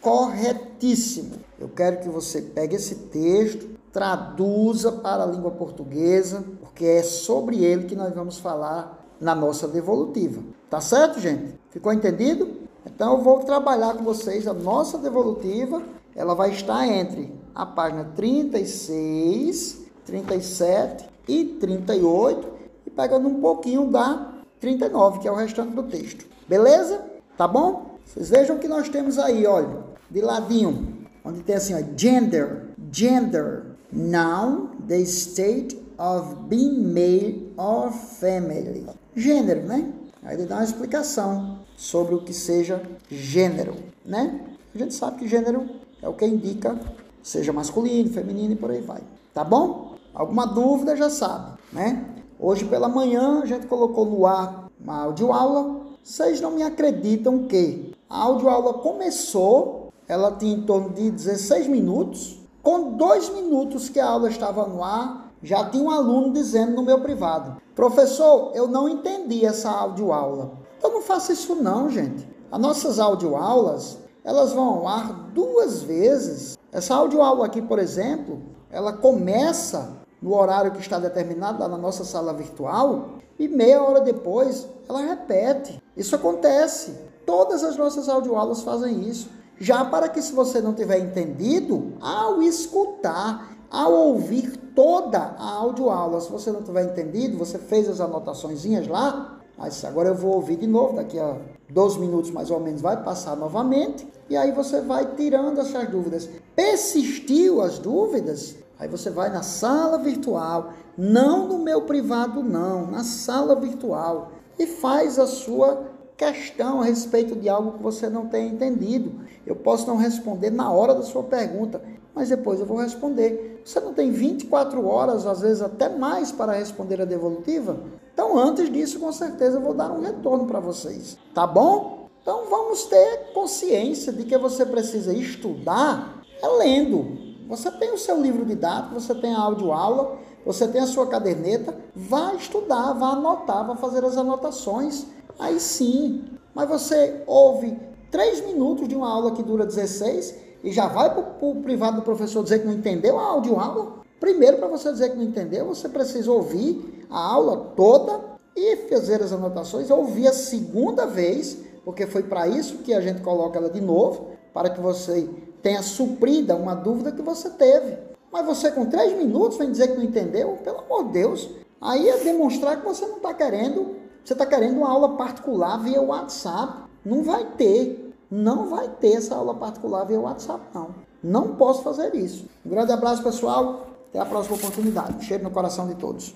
Corretíssimo. 0.00 1.36
Eu 1.58 1.68
quero 1.68 1.98
que 1.98 2.08
você 2.08 2.40
pegue 2.40 2.76
esse 2.76 2.94
texto, 2.94 3.68
traduza 3.92 4.92
para 4.92 5.24
a 5.24 5.26
língua 5.26 5.50
portuguesa, 5.50 6.44
porque 6.60 6.84
é 6.84 7.02
sobre 7.02 7.64
ele 7.64 7.84
que 7.84 7.96
nós 7.96 8.14
vamos 8.14 8.38
falar 8.38 9.06
na 9.20 9.34
nossa 9.34 9.68
devolutiva. 9.68 10.42
Tá 10.68 10.80
certo, 10.80 11.20
gente? 11.20 11.54
Ficou 11.70 11.92
entendido? 11.92 12.48
Então 12.86 13.12
eu 13.12 13.22
vou 13.22 13.40
trabalhar 13.40 13.94
com 13.94 14.04
vocês 14.04 14.46
a 14.46 14.54
nossa 14.54 14.96
devolutiva. 14.98 15.82
Ela 16.14 16.34
vai 16.34 16.50
estar 16.50 16.86
entre 16.86 17.34
a 17.54 17.66
página 17.66 18.04
36, 18.16 19.82
37 20.04 21.08
e 21.28 21.44
38 21.44 22.48
e 22.86 22.90
pegando 22.90 23.28
um 23.28 23.40
pouquinho 23.40 23.90
da 23.90 24.34
39, 24.60 25.20
que 25.20 25.28
é 25.28 25.32
o 25.32 25.36
restante 25.36 25.74
do 25.74 25.82
texto. 25.84 26.26
Beleza? 26.48 27.04
Tá 27.36 27.46
bom? 27.46 27.98
Vocês 28.04 28.30
vejam 28.30 28.58
que 28.58 28.68
nós 28.68 28.88
temos 28.88 29.18
aí, 29.18 29.46
olha, 29.46 29.84
de 30.10 30.20
ladinho, 30.20 31.06
onde 31.24 31.42
tem 31.42 31.56
assim, 31.56 31.74
ó, 31.74 31.82
gender, 31.96 32.70
gender, 32.90 33.69
noun, 33.92 34.68
the 34.86 35.00
state 35.04 35.76
of 35.98 36.34
being 36.48 36.92
male 36.92 37.52
or 37.56 37.90
family. 37.90 38.86
Gênero, 39.14 39.62
né? 39.62 39.92
Aí 40.22 40.36
ele 40.36 40.46
dá 40.46 40.56
uma 40.56 40.64
explicação 40.64 41.58
sobre 41.76 42.14
o 42.14 42.22
que 42.22 42.32
seja 42.32 42.82
gênero, 43.10 43.74
né? 44.04 44.40
A 44.74 44.78
gente 44.78 44.94
sabe 44.94 45.18
que 45.18 45.28
gênero 45.28 45.68
é 46.02 46.08
o 46.08 46.14
que 46.14 46.24
indica 46.24 46.78
seja 47.22 47.52
masculino, 47.52 48.10
feminino 48.10 48.52
e 48.52 48.56
por 48.56 48.70
aí 48.70 48.80
vai. 48.80 49.02
Tá 49.32 49.44
bom? 49.44 49.94
Alguma 50.14 50.46
dúvida 50.46 50.96
já 50.96 51.10
sabe, 51.10 51.58
né? 51.72 52.04
Hoje 52.38 52.64
pela 52.64 52.88
manhã 52.88 53.40
a 53.42 53.46
gente 53.46 53.66
colocou 53.66 54.04
no 54.06 54.26
ar 54.26 54.70
uma 54.80 55.02
audioaula. 55.04 55.80
Vocês 56.02 56.40
não 56.40 56.52
me 56.52 56.62
acreditam 56.62 57.46
que 57.46 57.92
a 58.08 58.22
audioaula 58.22 58.74
começou, 58.74 59.92
ela 60.08 60.32
tinha 60.32 60.56
em 60.56 60.62
torno 60.62 60.90
de 60.90 61.10
16 61.10 61.66
minutos. 61.66 62.39
Com 62.62 62.92
dois 62.92 63.30
minutos 63.30 63.88
que 63.88 63.98
a 63.98 64.06
aula 64.06 64.28
estava 64.28 64.66
no 64.66 64.84
ar, 64.84 65.32
já 65.42 65.64
tinha 65.70 65.82
um 65.82 65.90
aluno 65.90 66.32
dizendo 66.32 66.72
no 66.72 66.82
meu 66.82 67.00
privado: 67.00 67.60
Professor, 67.74 68.52
eu 68.54 68.68
não 68.68 68.88
entendi 68.88 69.44
essa 69.44 69.70
audioaula. 69.70 70.52
Então 70.78 70.92
não 70.92 71.02
faça 71.02 71.32
isso 71.32 71.54
não, 71.54 71.88
gente. 71.88 72.28
As 72.52 72.60
nossas 72.60 72.98
audioaulas, 72.98 73.98
elas 74.22 74.52
vão 74.52 74.64
ao 74.64 74.88
ar 74.88 75.12
duas 75.32 75.82
vezes. 75.82 76.58
Essa 76.70 76.94
audioaula 76.94 77.46
aqui, 77.46 77.62
por 77.62 77.78
exemplo, 77.78 78.42
ela 78.70 78.92
começa 78.92 79.96
no 80.20 80.34
horário 80.36 80.72
que 80.72 80.80
está 80.80 80.98
determinado 80.98 81.60
lá 81.60 81.68
na 81.68 81.78
nossa 81.78 82.04
sala 82.04 82.34
virtual 82.34 83.10
e 83.38 83.48
meia 83.48 83.82
hora 83.82 84.00
depois 84.00 84.68
ela 84.88 85.00
repete. 85.00 85.82
Isso 85.96 86.14
acontece. 86.14 86.94
Todas 87.24 87.64
as 87.64 87.76
nossas 87.76 88.08
audioaulas 88.08 88.62
fazem 88.62 89.08
isso. 89.08 89.30
Já 89.60 89.84
para 89.84 90.08
que 90.08 90.22
se 90.22 90.32
você 90.32 90.60
não 90.60 90.72
tiver 90.72 90.98
entendido, 90.98 91.92
ao 92.00 92.42
escutar, 92.42 93.54
ao 93.70 93.92
ouvir 93.92 94.56
toda 94.74 95.18
a 95.18 95.52
audioaula, 95.56 96.20
se 96.20 96.32
você 96.32 96.50
não 96.50 96.62
tiver 96.62 96.84
entendido, 96.84 97.36
você 97.36 97.58
fez 97.58 97.86
as 97.86 98.00
anotaçõezinhas 98.00 98.88
lá, 98.88 99.38
mas 99.58 99.84
agora 99.84 100.08
eu 100.08 100.14
vou 100.14 100.32
ouvir 100.36 100.56
de 100.56 100.66
novo, 100.66 100.96
daqui 100.96 101.18
a 101.18 101.36
12 101.68 102.00
minutos 102.00 102.30
mais 102.30 102.50
ou 102.50 102.58
menos 102.58 102.80
vai 102.80 103.04
passar 103.04 103.36
novamente, 103.36 104.08
e 104.30 104.36
aí 104.36 104.50
você 104.50 104.80
vai 104.80 105.14
tirando 105.14 105.60
essas 105.60 105.88
dúvidas. 105.90 106.28
Persistiu 106.56 107.60
as 107.60 107.78
dúvidas, 107.78 108.56
Aí 108.80 108.88
você 108.88 109.10
vai 109.10 109.28
na 109.28 109.42
sala 109.42 109.98
virtual, 109.98 110.72
não 110.96 111.46
no 111.46 111.58
meu 111.58 111.82
privado, 111.82 112.42
não, 112.42 112.86
na 112.86 113.04
sala 113.04 113.54
virtual, 113.54 114.32
e 114.58 114.66
faz 114.66 115.18
a 115.18 115.26
sua 115.26 115.84
questão 116.16 116.80
a 116.80 116.86
respeito 116.86 117.36
de 117.36 117.46
algo 117.46 117.72
que 117.72 117.82
você 117.82 118.08
não 118.08 118.26
tem 118.26 118.48
entendido. 118.48 119.20
Eu 119.46 119.56
posso 119.56 119.86
não 119.86 119.96
responder 119.96 120.50
na 120.50 120.70
hora 120.70 120.94
da 120.94 121.02
sua 121.02 121.22
pergunta, 121.22 121.82
mas 122.14 122.28
depois 122.28 122.60
eu 122.60 122.66
vou 122.66 122.78
responder. 122.78 123.62
Você 123.64 123.80
não 123.80 123.94
tem 123.94 124.10
24 124.10 124.86
horas, 124.86 125.26
às 125.26 125.40
vezes 125.40 125.62
até 125.62 125.88
mais, 125.88 126.32
para 126.32 126.52
responder 126.52 127.00
a 127.00 127.04
devolutiva? 127.04 127.78
Então, 128.12 128.38
antes 128.38 128.70
disso, 128.70 128.98
com 129.00 129.12
certeza, 129.12 129.58
eu 129.58 129.62
vou 129.62 129.74
dar 129.74 129.90
um 129.90 130.00
retorno 130.00 130.46
para 130.46 130.60
vocês. 130.60 131.16
Tá 131.34 131.46
bom? 131.46 132.08
Então, 132.22 132.46
vamos 132.50 132.84
ter 132.84 133.32
consciência 133.32 134.12
de 134.12 134.24
que 134.24 134.36
você 134.36 134.66
precisa 134.66 135.12
estudar 135.12 136.20
é 136.42 136.48
lendo. 136.48 137.18
Você 137.48 137.70
tem 137.70 137.92
o 137.92 137.98
seu 137.98 138.20
livro 138.20 138.44
didático, 138.44 138.94
você 138.94 139.14
tem 139.14 139.34
a 139.34 139.40
audioaula, 139.40 140.18
você 140.44 140.66
tem 140.66 140.80
a 140.80 140.86
sua 140.86 141.06
caderneta, 141.06 141.76
vá 141.94 142.34
estudar, 142.34 142.92
vá 142.94 143.10
anotar, 143.10 143.66
vá 143.66 143.76
fazer 143.76 144.04
as 144.04 144.16
anotações. 144.16 145.06
Aí 145.38 145.60
sim. 145.60 146.24
Mas 146.54 146.68
você 146.68 147.22
ouve 147.26 147.78
três 148.10 148.44
minutos 148.44 148.88
de 148.88 148.94
uma 148.94 149.08
aula 149.08 149.32
que 149.32 149.42
dura 149.42 149.64
16 149.64 150.34
e 150.64 150.72
já 150.72 150.86
vai 150.86 151.12
para 151.14 151.24
o 151.40 151.62
privado 151.62 151.96
do 151.96 152.02
professor 152.02 152.42
dizer 152.42 152.60
que 152.60 152.66
não 152.66 152.74
entendeu 152.74 153.18
a 153.18 153.24
audioaula? 153.24 154.00
Primeiro, 154.18 154.58
para 154.58 154.68
você 154.68 154.92
dizer 154.92 155.10
que 155.10 155.16
não 155.16 155.24
entendeu, 155.24 155.66
você 155.66 155.88
precisa 155.88 156.30
ouvir 156.30 157.06
a 157.08 157.18
aula 157.18 157.72
toda 157.74 158.20
e 158.54 158.76
fazer 158.88 159.22
as 159.22 159.32
anotações, 159.32 159.90
ouvir 159.90 160.28
a 160.28 160.32
segunda 160.32 161.06
vez, 161.06 161.58
porque 161.84 162.06
foi 162.06 162.22
para 162.22 162.46
isso 162.46 162.78
que 162.78 162.92
a 162.92 163.00
gente 163.00 163.22
coloca 163.22 163.58
ela 163.58 163.70
de 163.70 163.80
novo, 163.80 164.32
para 164.52 164.68
que 164.68 164.80
você 164.80 165.28
tenha 165.62 165.82
suprida 165.82 166.54
uma 166.54 166.74
dúvida 166.74 167.12
que 167.12 167.22
você 167.22 167.48
teve. 167.50 167.96
Mas 168.30 168.44
você 168.44 168.70
com 168.70 168.86
três 168.86 169.16
minutos 169.16 169.56
vem 169.56 169.70
dizer 169.70 169.88
que 169.88 169.96
não 169.96 170.04
entendeu? 170.04 170.58
Pelo 170.62 170.80
amor 170.80 171.06
de 171.06 171.12
Deus. 171.12 171.48
Aí 171.80 172.08
é 172.08 172.18
demonstrar 172.18 172.78
que 172.78 172.84
você 172.84 173.06
não 173.06 173.16
está 173.16 173.32
querendo, 173.32 173.96
você 174.22 174.34
está 174.34 174.44
querendo 174.44 174.78
uma 174.78 174.90
aula 174.90 175.16
particular 175.16 175.78
via 175.78 176.00
WhatsApp. 176.02 176.89
Não 177.04 177.22
vai 177.22 177.44
ter. 177.56 178.14
Não 178.30 178.68
vai 178.68 178.88
ter 178.88 179.14
essa 179.14 179.34
aula 179.34 179.54
particular 179.54 180.04
via 180.04 180.20
WhatsApp, 180.20 180.60
não. 180.72 180.94
Não 181.22 181.56
posso 181.56 181.82
fazer 181.82 182.14
isso. 182.14 182.46
Um 182.64 182.70
grande 182.70 182.92
abraço, 182.92 183.22
pessoal. 183.22 183.86
Até 184.08 184.20
a 184.20 184.24
próxima 184.24 184.56
oportunidade. 184.56 185.24
Cheiro 185.24 185.42
no 185.42 185.50
coração 185.50 185.88
de 185.88 185.94
todos. 185.96 186.34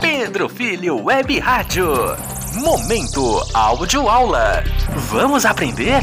Pedro 0.00 0.48
Filho 0.48 1.04
Web 1.04 1.38
Rádio. 1.40 1.86
Momento 2.60 3.42
Áudio 3.54 4.08
Aula. 4.08 4.62
Vamos 5.10 5.44
aprender? 5.44 6.02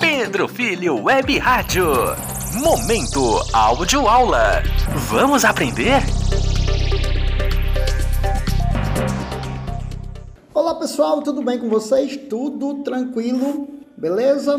Pedro 0.00 0.48
Filho 0.48 1.02
Web 1.02 1.38
Rádio. 1.38 2.37
Momento 2.58 3.20
Áudio 3.52 4.08
Aula. 4.08 4.62
Vamos 5.08 5.44
aprender? 5.44 6.02
Olá 10.52 10.74
pessoal, 10.74 11.22
tudo 11.22 11.40
bem 11.40 11.60
com 11.60 11.68
vocês? 11.68 12.16
Tudo 12.16 12.82
tranquilo? 12.82 13.68
Beleza? 13.96 14.56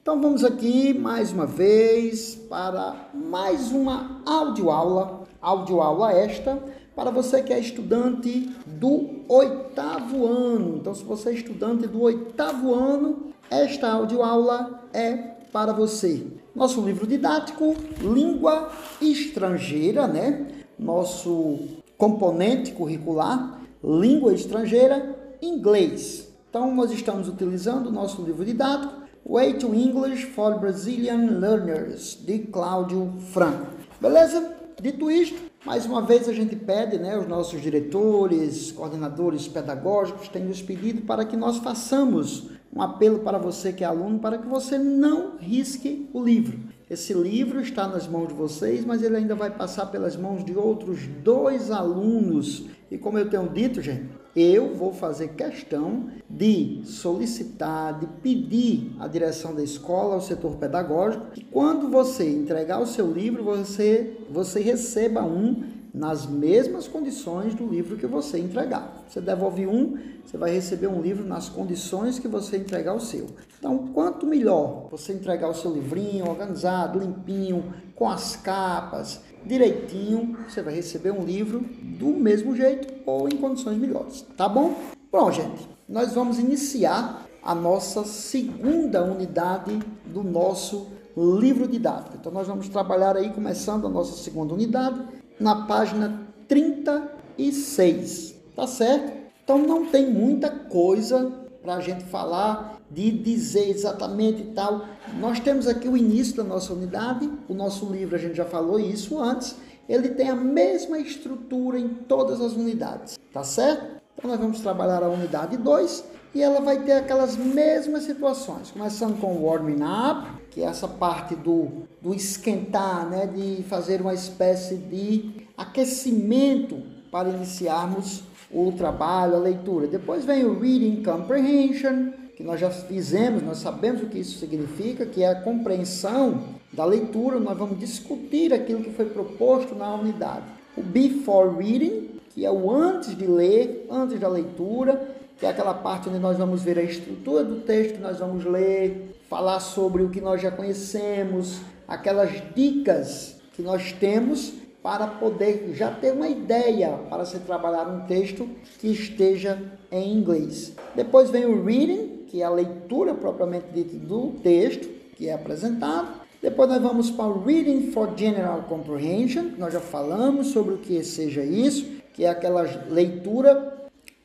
Então 0.00 0.18
vamos 0.18 0.42
aqui 0.42 0.94
mais 0.94 1.30
uma 1.30 1.44
vez 1.44 2.36
para 2.48 2.96
mais 3.12 3.70
uma 3.70 4.22
audioaula, 4.24 5.24
audioaula 5.40 6.10
esta, 6.10 6.58
para 6.96 7.10
você 7.10 7.42
que 7.42 7.52
é 7.52 7.60
estudante 7.60 8.50
do 8.66 9.26
oitavo 9.28 10.26
ano. 10.26 10.78
Então 10.78 10.94
se 10.94 11.04
você 11.04 11.28
é 11.28 11.34
estudante 11.34 11.86
do 11.86 12.00
oitavo 12.00 12.74
ano, 12.74 13.26
esta 13.50 13.92
audioaula 13.92 14.80
é 14.94 15.12
para 15.52 15.74
você. 15.74 16.26
Nosso 16.54 16.82
livro 16.82 17.06
didático, 17.06 17.74
língua 18.00 18.70
estrangeira, 19.00 20.06
né? 20.06 20.48
Nosso 20.78 21.58
componente 21.96 22.72
curricular, 22.72 23.60
língua 23.82 24.34
estrangeira, 24.34 25.16
inglês. 25.40 26.28
Então 26.50 26.74
nós 26.74 26.90
estamos 26.90 27.26
utilizando 27.26 27.86
o 27.86 27.92
nosso 27.92 28.22
livro 28.22 28.44
didático 28.44 29.02
Way 29.24 29.54
to 29.54 29.74
English 29.74 30.26
for 30.26 30.58
Brazilian 30.58 31.38
Learners, 31.38 32.18
de 32.20 32.40
Cláudio 32.40 33.14
Franco. 33.32 33.68
Beleza? 33.98 34.52
Dito 34.80 35.10
isto, 35.10 35.40
mais 35.64 35.86
uma 35.86 36.02
vez 36.02 36.28
a 36.28 36.32
gente 36.32 36.56
pede, 36.56 36.98
né, 36.98 37.16
os 37.16 37.28
nossos 37.28 37.62
diretores, 37.62 38.72
coordenadores 38.72 39.46
pedagógicos 39.48 40.28
têm 40.28 40.44
nos 40.44 40.60
pedido 40.60 41.02
para 41.02 41.24
que 41.24 41.36
nós 41.36 41.58
façamos 41.58 42.50
um 42.74 42.80
apelo 42.80 43.20
para 43.20 43.38
você 43.38 43.72
que 43.72 43.84
é 43.84 43.86
aluno, 43.86 44.18
para 44.18 44.38
que 44.38 44.46
você 44.46 44.78
não 44.78 45.36
risque 45.36 46.08
o 46.12 46.22
livro. 46.22 46.58
Esse 46.88 47.14
livro 47.14 47.60
está 47.60 47.86
nas 47.86 48.06
mãos 48.06 48.28
de 48.28 48.34
vocês, 48.34 48.84
mas 48.84 49.02
ele 49.02 49.16
ainda 49.16 49.34
vai 49.34 49.50
passar 49.50 49.86
pelas 49.86 50.16
mãos 50.16 50.44
de 50.44 50.56
outros 50.56 51.06
dois 51.22 51.70
alunos. 51.70 52.66
E 52.90 52.98
como 52.98 53.18
eu 53.18 53.28
tenho 53.30 53.48
dito, 53.48 53.80
gente, 53.80 54.06
eu 54.34 54.74
vou 54.74 54.92
fazer 54.92 55.28
questão 55.28 56.08
de 56.28 56.82
solicitar, 56.84 57.98
de 57.98 58.06
pedir 58.22 58.94
à 58.98 59.06
direção 59.06 59.54
da 59.54 59.62
escola, 59.62 60.14
ao 60.14 60.20
setor 60.20 60.56
pedagógico, 60.56 61.30
que 61.32 61.44
quando 61.44 61.88
você 61.90 62.28
entregar 62.28 62.78
o 62.78 62.86
seu 62.86 63.10
livro, 63.10 63.42
você, 63.42 64.18
você 64.30 64.60
receba 64.60 65.22
um 65.22 65.62
nas 65.92 66.26
mesmas 66.26 66.88
condições 66.88 67.54
do 67.54 67.66
livro 67.66 67.96
que 67.96 68.06
você 68.06 68.38
entregar. 68.38 69.04
Você 69.08 69.20
devolve 69.20 69.66
um, 69.66 69.98
você 70.24 70.38
vai 70.38 70.50
receber 70.50 70.86
um 70.86 71.02
livro 71.02 71.24
nas 71.24 71.48
condições 71.48 72.18
que 72.18 72.26
você 72.26 72.56
entregar 72.56 72.94
o 72.94 73.00
seu. 73.00 73.26
Então, 73.58 73.88
quanto 73.88 74.26
melhor 74.26 74.88
você 74.90 75.12
entregar 75.12 75.48
o 75.48 75.54
seu 75.54 75.72
livrinho 75.72 76.28
organizado, 76.28 76.98
limpinho, 76.98 77.74
com 77.94 78.08
as 78.08 78.36
capas, 78.36 79.20
direitinho, 79.44 80.38
você 80.48 80.62
vai 80.62 80.74
receber 80.74 81.10
um 81.10 81.24
livro 81.24 81.60
do 81.60 82.08
mesmo 82.08 82.56
jeito 82.56 82.92
ou 83.04 83.28
em 83.28 83.36
condições 83.36 83.76
melhores, 83.76 84.22
tá 84.36 84.48
bom? 84.48 84.74
Bom, 85.10 85.30
gente, 85.30 85.68
nós 85.88 86.14
vamos 86.14 86.38
iniciar 86.38 87.26
a 87.42 87.54
nossa 87.54 88.04
segunda 88.04 89.04
unidade 89.04 89.78
do 90.06 90.22
nosso 90.22 90.88
livro 91.16 91.68
didático. 91.68 92.16
Então, 92.18 92.32
nós 92.32 92.46
vamos 92.46 92.68
trabalhar 92.68 93.16
aí, 93.16 93.30
começando 93.30 93.86
a 93.86 93.90
nossa 93.90 94.16
segunda 94.22 94.54
unidade, 94.54 95.00
na 95.42 95.66
página 95.66 96.22
36, 96.48 98.34
tá 98.54 98.66
certo? 98.66 99.12
Então, 99.42 99.58
não 99.58 99.86
tem 99.86 100.08
muita 100.08 100.48
coisa 100.48 101.32
para 101.62 101.74
a 101.74 101.80
gente 101.80 102.04
falar, 102.04 102.80
de 102.90 103.10
dizer 103.10 103.70
exatamente 103.70 104.42
tal. 104.54 104.84
Nós 105.18 105.40
temos 105.40 105.66
aqui 105.66 105.88
o 105.88 105.96
início 105.96 106.36
da 106.36 106.44
nossa 106.44 106.72
unidade, 106.72 107.30
o 107.48 107.54
nosso 107.54 107.86
livro, 107.86 108.14
a 108.14 108.18
gente 108.18 108.34
já 108.34 108.44
falou 108.44 108.78
isso 108.78 109.18
antes, 109.18 109.56
ele 109.88 110.10
tem 110.10 110.28
a 110.28 110.36
mesma 110.36 110.98
estrutura 110.98 111.78
em 111.78 111.88
todas 111.88 112.40
as 112.40 112.52
unidades, 112.52 113.18
tá 113.32 113.42
certo? 113.42 114.02
Então 114.16 114.30
nós 114.30 114.38
vamos 114.38 114.60
trabalhar 114.60 115.02
a 115.02 115.08
unidade 115.08 115.56
2 115.56 116.04
e 116.34 116.42
ela 116.42 116.60
vai 116.60 116.82
ter 116.82 116.92
aquelas 116.92 117.36
mesmas 117.36 118.04
situações, 118.04 118.70
começando 118.70 119.20
com 119.20 119.34
o 119.34 119.44
warming 119.44 119.82
up, 119.82 120.28
que 120.50 120.62
é 120.62 120.64
essa 120.64 120.88
parte 120.88 121.34
do, 121.34 121.84
do 122.00 122.14
esquentar, 122.14 123.08
né, 123.08 123.26
de 123.26 123.62
fazer 123.64 124.00
uma 124.00 124.14
espécie 124.14 124.76
de 124.76 125.46
aquecimento 125.56 126.82
para 127.10 127.28
iniciarmos 127.28 128.22
o 128.50 128.72
trabalho, 128.72 129.36
a 129.36 129.38
leitura. 129.38 129.86
Depois 129.86 130.24
vem 130.24 130.44
o 130.44 130.58
reading 130.58 131.02
comprehension, 131.02 132.12
que 132.36 132.42
nós 132.42 132.58
já 132.58 132.70
fizemos, 132.70 133.42
nós 133.42 133.58
sabemos 133.58 134.02
o 134.02 134.06
que 134.06 134.18
isso 134.18 134.38
significa, 134.38 135.04
que 135.04 135.22
é 135.22 135.28
a 135.28 135.40
compreensão 135.42 136.44
da 136.72 136.84
leitura, 136.84 137.38
nós 137.38 137.56
vamos 137.56 137.78
discutir 137.78 138.52
aquilo 138.52 138.82
que 138.82 138.90
foi 138.90 139.06
proposto 139.06 139.74
na 139.74 139.94
unidade. 139.94 140.44
O 140.76 140.82
before 140.82 141.56
reading, 141.56 142.08
que 142.30 142.46
é 142.46 142.50
o 142.50 142.70
antes 142.70 143.16
de 143.16 143.26
ler, 143.26 143.86
antes 143.90 144.18
da 144.18 144.28
leitura, 144.28 145.21
que 145.38 145.46
é 145.46 145.50
aquela 145.50 145.74
parte 145.74 146.08
onde 146.08 146.18
nós 146.18 146.38
vamos 146.38 146.62
ver 146.62 146.78
a 146.78 146.82
estrutura 146.82 147.44
do 147.44 147.60
texto 147.60 147.94
que 147.94 148.00
nós 148.00 148.18
vamos 148.18 148.44
ler, 148.44 149.16
falar 149.28 149.60
sobre 149.60 150.02
o 150.02 150.10
que 150.10 150.20
nós 150.20 150.40
já 150.40 150.50
conhecemos, 150.50 151.60
aquelas 151.86 152.30
dicas 152.54 153.36
que 153.54 153.62
nós 153.62 153.92
temos 153.92 154.52
para 154.82 155.06
poder 155.06 155.72
já 155.74 155.90
ter 155.90 156.12
uma 156.12 156.28
ideia 156.28 156.98
para 157.08 157.24
se 157.24 157.38
trabalhar 157.40 157.86
um 157.86 158.00
texto 158.06 158.48
que 158.80 158.88
esteja 158.88 159.60
em 159.90 160.12
inglês. 160.12 160.72
Depois 160.94 161.30
vem 161.30 161.44
o 161.44 161.64
reading, 161.64 162.24
que 162.26 162.42
é 162.42 162.44
a 162.44 162.50
leitura 162.50 163.14
propriamente 163.14 163.66
dita 163.72 163.96
do 163.96 164.32
texto 164.42 164.88
que 165.16 165.28
é 165.28 165.34
apresentado. 165.34 166.22
Depois 166.40 166.68
nós 166.68 166.82
vamos 166.82 167.10
para 167.10 167.26
o 167.26 167.44
Reading 167.44 167.92
for 167.92 168.12
General 168.16 168.62
Comprehension, 168.62 169.52
nós 169.56 169.72
já 169.72 169.80
falamos 169.80 170.48
sobre 170.48 170.74
o 170.74 170.78
que 170.78 171.04
seja 171.04 171.44
isso, 171.44 171.86
que 172.12 172.24
é 172.24 172.28
aquela 172.28 172.62
leitura 172.90 173.81